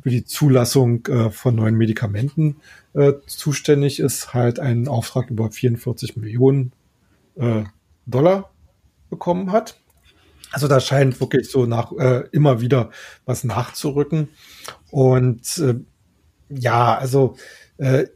[0.03, 2.57] für die Zulassung äh, von neuen Medikamenten
[2.94, 6.72] äh, zuständig ist, halt einen Auftrag über 44 Millionen
[7.36, 7.64] äh,
[8.06, 8.52] Dollar
[9.10, 9.80] bekommen hat.
[10.52, 12.90] Also da scheint wirklich so nach äh, immer wieder
[13.26, 14.30] was nachzurücken.
[14.90, 15.76] Und äh,
[16.50, 17.36] ja, also
[17.78, 18.08] äh,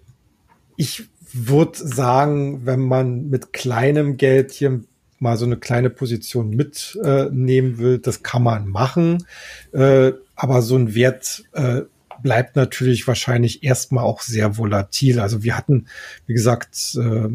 [0.75, 4.83] ich würde sagen, wenn man mit kleinem Geld hier
[5.19, 9.25] mal so eine kleine Position mitnehmen äh, will, das kann man machen.
[9.71, 11.43] Äh, aber so ein Wert
[12.23, 15.19] bleibt natürlich wahrscheinlich erstmal auch sehr volatil.
[15.19, 15.87] Also wir hatten,
[16.25, 17.29] wie gesagt, äh,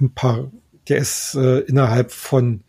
[0.00, 0.50] ein paar,
[0.88, 2.62] der ist äh, innerhalb von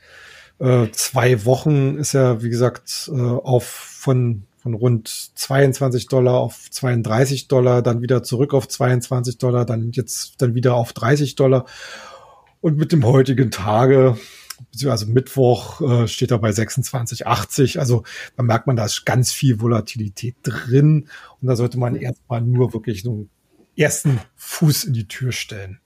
[0.59, 6.71] äh, zwei Wochen ist er, wie gesagt, äh, auf von von rund 22 Dollar auf
[6.71, 11.65] 32 Dollar, dann wieder zurück auf 22 Dollar, dann jetzt dann wieder auf 30 Dollar.
[12.61, 14.17] Und mit dem heutigen Tage
[14.85, 17.79] also Mittwoch äh, steht er bei 26,80.
[17.79, 18.03] Also
[18.35, 21.07] da merkt man, da ist ganz viel Volatilität drin.
[21.41, 23.29] Und da sollte man erstmal nur wirklich einen
[23.77, 25.79] ersten Fuß in die Tür stellen.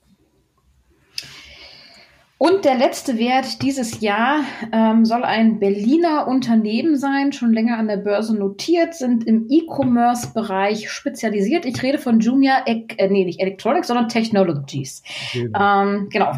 [2.42, 4.40] Und der letzte Wert dieses Jahr
[4.72, 10.90] ähm, soll ein Berliner Unternehmen sein, schon länger an der Börse notiert, sind im E-Commerce-Bereich
[10.90, 11.66] spezialisiert.
[11.66, 15.02] Ich rede von Junior, e äh, nee, nicht Electronics, sondern Technologies.
[15.34, 15.82] Genau.
[15.82, 16.32] Ähm, genau.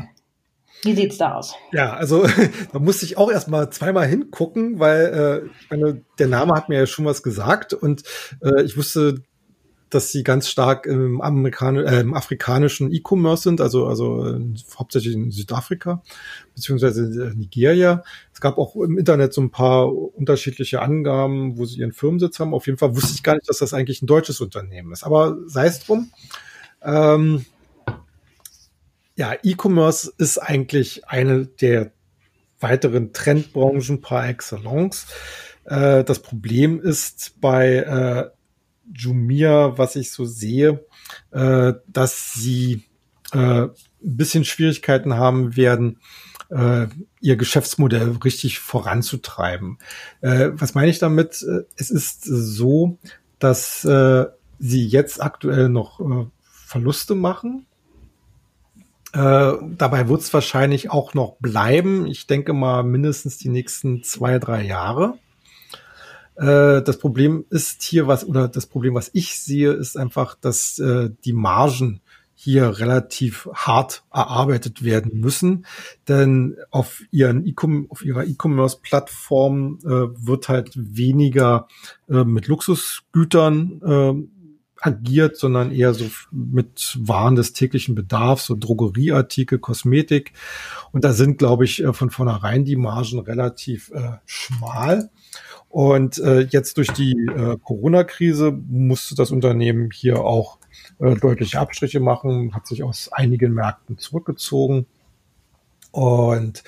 [0.84, 1.54] Wie sieht's da aus?
[1.72, 2.26] Ja, also
[2.72, 6.80] da musste ich auch erstmal zweimal hingucken, weil äh, ich meine, der Name hat mir
[6.80, 8.02] ja schon was gesagt und
[8.42, 9.22] äh, ich wusste,
[9.90, 14.40] dass sie ganz stark im, Amerikan äh, im afrikanischen E-Commerce sind, also also äh,
[14.76, 16.02] hauptsächlich in Südafrika
[16.54, 18.02] beziehungsweise Nigeria.
[18.32, 22.54] Es gab auch im Internet so ein paar unterschiedliche Angaben, wo sie ihren Firmensitz haben.
[22.54, 25.04] Auf jeden Fall wusste ich gar nicht, dass das eigentlich ein deutsches Unternehmen ist.
[25.04, 26.10] Aber sei es drum.
[26.82, 27.44] Ähm,
[29.16, 31.92] ja, E-Commerce ist eigentlich eine der
[32.60, 35.06] weiteren Trendbranchen par excellence.
[35.64, 38.30] Äh, das Problem ist bei äh,
[38.92, 40.84] Jumia, was ich so sehe,
[41.30, 42.84] äh, dass sie
[43.34, 43.70] ein
[44.02, 46.00] bisschen Schwierigkeiten haben werden,
[46.50, 49.78] ihr Geschäftsmodell richtig voranzutreiben.
[50.20, 51.42] Was meine ich damit?
[51.78, 52.98] Es ist so,
[53.38, 57.64] dass sie jetzt aktuell noch Verluste machen.
[59.12, 62.06] Äh, dabei wird es wahrscheinlich auch noch bleiben.
[62.06, 65.18] Ich denke mal mindestens die nächsten zwei, drei Jahre.
[66.36, 70.78] Äh, das Problem ist hier was, oder das Problem, was ich sehe, ist einfach, dass
[70.78, 72.00] äh, die Margen
[72.34, 75.64] hier relativ hart erarbeitet werden müssen,
[76.08, 77.54] denn auf ihren e
[77.88, 81.68] auf ihrer E-Commerce-Plattform wird halt weniger
[82.08, 84.26] mit Luxusgütern
[84.82, 90.32] agiert, sondern eher so mit Waren des täglichen Bedarfs, so Drogerieartikel, Kosmetik.
[90.90, 95.10] Und da sind, glaube ich, äh, von vornherein die Margen relativ äh, schmal.
[95.68, 100.58] Und äh, jetzt durch die äh, Corona-Krise musste das Unternehmen hier auch
[100.98, 104.86] äh, deutliche Abstriche machen, hat sich aus einigen Märkten zurückgezogen.
[105.92, 106.62] Und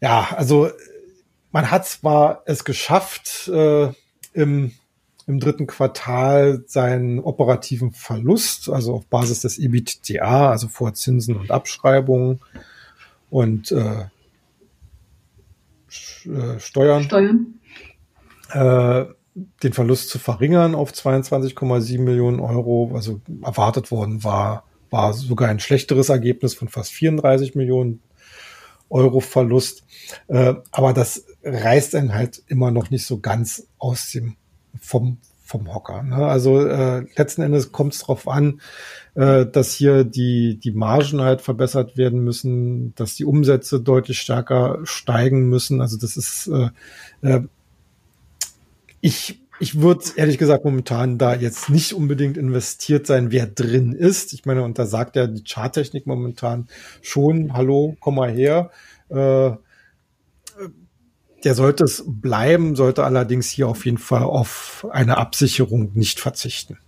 [0.00, 0.70] ja, also
[1.52, 3.92] man hat zwar es geschafft, äh,
[4.32, 4.72] im,
[5.30, 11.50] im dritten Quartal seinen operativen Verlust, also auf Basis des EBITDA, also vor Zinsen und
[11.50, 12.40] Abschreibungen
[13.30, 14.06] und äh,
[16.26, 17.54] äh Steuern, Steuern
[18.52, 19.06] äh,
[19.62, 22.92] den Verlust zu verringern auf 22,7 Millionen Euro.
[22.94, 28.02] Also erwartet worden war, war sogar ein schlechteres Ergebnis von fast 34 Millionen
[28.88, 29.84] Euro Verlust.
[30.26, 34.36] Äh, aber das reißt einen halt immer noch nicht so ganz aus dem,
[34.78, 36.02] vom, vom Hocker.
[36.02, 36.16] Ne?
[36.16, 38.60] Also äh, letzten Endes kommt es darauf an,
[39.14, 44.78] äh, dass hier die, die Margen halt verbessert werden müssen, dass die Umsätze deutlich stärker
[44.84, 45.80] steigen müssen.
[45.80, 46.70] Also das ist äh,
[47.22, 47.42] äh,
[49.00, 54.32] ich, ich würde ehrlich gesagt momentan da jetzt nicht unbedingt investiert sein, wer drin ist.
[54.32, 56.68] Ich meine, und da sagt ja die Charttechnik momentan
[57.02, 58.70] schon, hallo, komm mal her.
[59.08, 59.52] Äh,
[61.44, 66.78] der sollte es bleiben, sollte allerdings hier auf jeden Fall auf eine Absicherung nicht verzichten.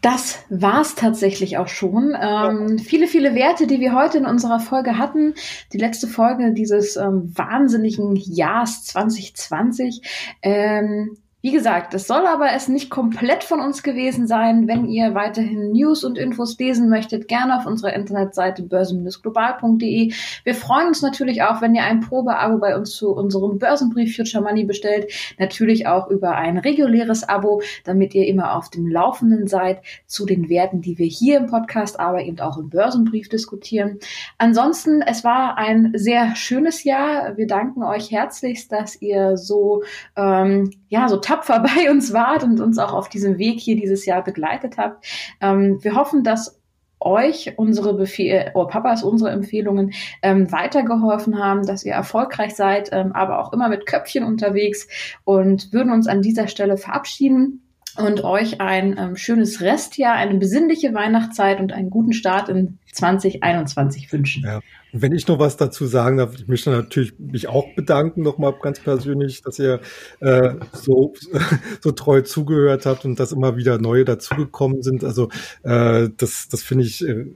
[0.00, 2.16] Das war's tatsächlich auch schon.
[2.18, 5.34] Ähm, viele, viele Werte, die wir heute in unserer Folge hatten.
[5.74, 10.00] Die letzte Folge dieses ähm, wahnsinnigen Jahres 2020.
[10.40, 14.68] Ähm, wie gesagt, das soll aber es nicht komplett von uns gewesen sein.
[14.68, 20.12] Wenn ihr weiterhin News und Infos lesen möchtet, gerne auf unserer Internetseite börsen-global.de.
[20.44, 24.44] Wir freuen uns natürlich auch, wenn ihr ein Probeabo bei uns zu unserem Börsenbrief Future
[24.44, 25.10] Money bestellt.
[25.38, 30.50] Natürlich auch über ein reguläres Abo, damit ihr immer auf dem Laufenden seid zu den
[30.50, 33.98] Werten, die wir hier im Podcast, aber eben auch im Börsenbrief diskutieren.
[34.36, 37.38] Ansonsten, es war ein sehr schönes Jahr.
[37.38, 39.82] Wir danken euch herzlichst, dass ihr so,
[40.16, 44.04] ähm, ja, so tapfer bei uns wart und uns auch auf diesem Weg hier dieses
[44.06, 45.04] Jahr begleitet habt.
[45.40, 46.60] Ähm, wir hoffen, dass
[47.00, 53.12] euch unsere Befehle, oh Papas, unsere Empfehlungen ähm, weitergeholfen haben, dass ihr erfolgreich seid, ähm,
[53.12, 54.86] aber auch immer mit Köpfchen unterwegs
[55.24, 57.62] und würden uns an dieser Stelle verabschieden
[57.96, 64.12] und euch ein ähm, schönes Restjahr, eine besinnliche Weihnachtszeit und einen guten Start in 2021
[64.12, 64.44] wünschen.
[64.44, 64.60] Ja.
[64.92, 68.80] Wenn ich noch was dazu sagen darf, ich möchte natürlich mich auch bedanken, nochmal ganz
[68.80, 69.80] persönlich, dass ihr
[70.20, 71.12] äh, so,
[71.80, 75.04] so treu zugehört habt und dass immer wieder neue dazugekommen sind.
[75.04, 75.28] Also
[75.62, 77.26] äh, das, das finde ich äh,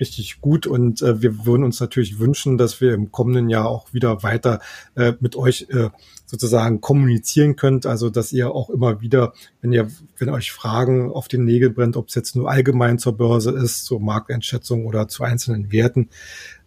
[0.00, 3.92] richtig gut und äh, wir würden uns natürlich wünschen, dass wir im kommenden Jahr auch
[3.92, 4.60] wieder weiter
[4.94, 5.90] äh, mit euch äh,
[6.28, 9.32] sozusagen kommunizieren könnt, also dass ihr auch immer wieder,
[9.62, 13.16] wenn ihr, wenn euch Fragen auf den Nägel brennt, ob es jetzt nur allgemein zur
[13.16, 16.10] Börse ist, zur Markteinschätzung oder zu einzelnen Werten,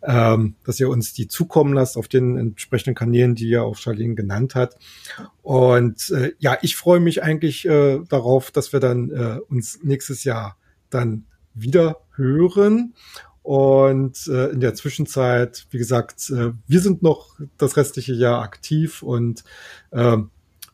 [0.01, 4.15] ähm, dass ihr uns die zukommen lasst auf den entsprechenden Kanälen, die ja auch Charlene
[4.15, 4.77] genannt hat.
[5.43, 10.23] Und äh, ja, ich freue mich eigentlich äh, darauf, dass wir dann äh, uns nächstes
[10.23, 10.57] Jahr
[10.89, 12.93] dann wieder hören.
[13.43, 19.01] Und äh, in der Zwischenzeit, wie gesagt, äh, wir sind noch das restliche Jahr aktiv
[19.01, 19.43] und
[19.91, 20.17] äh,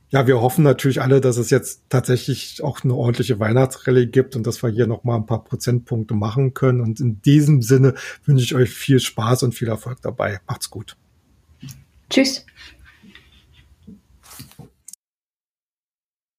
[0.10, 4.48] ja, wir hoffen natürlich alle, dass es jetzt tatsächlich auch eine ordentliche Weihnachtsrallye gibt und
[4.48, 6.80] dass wir hier noch mal ein paar Prozentpunkte machen können.
[6.80, 10.40] Und in diesem Sinne wünsche ich euch viel Spaß und viel Erfolg dabei.
[10.48, 10.96] Macht's gut.
[12.10, 12.46] Tschüss.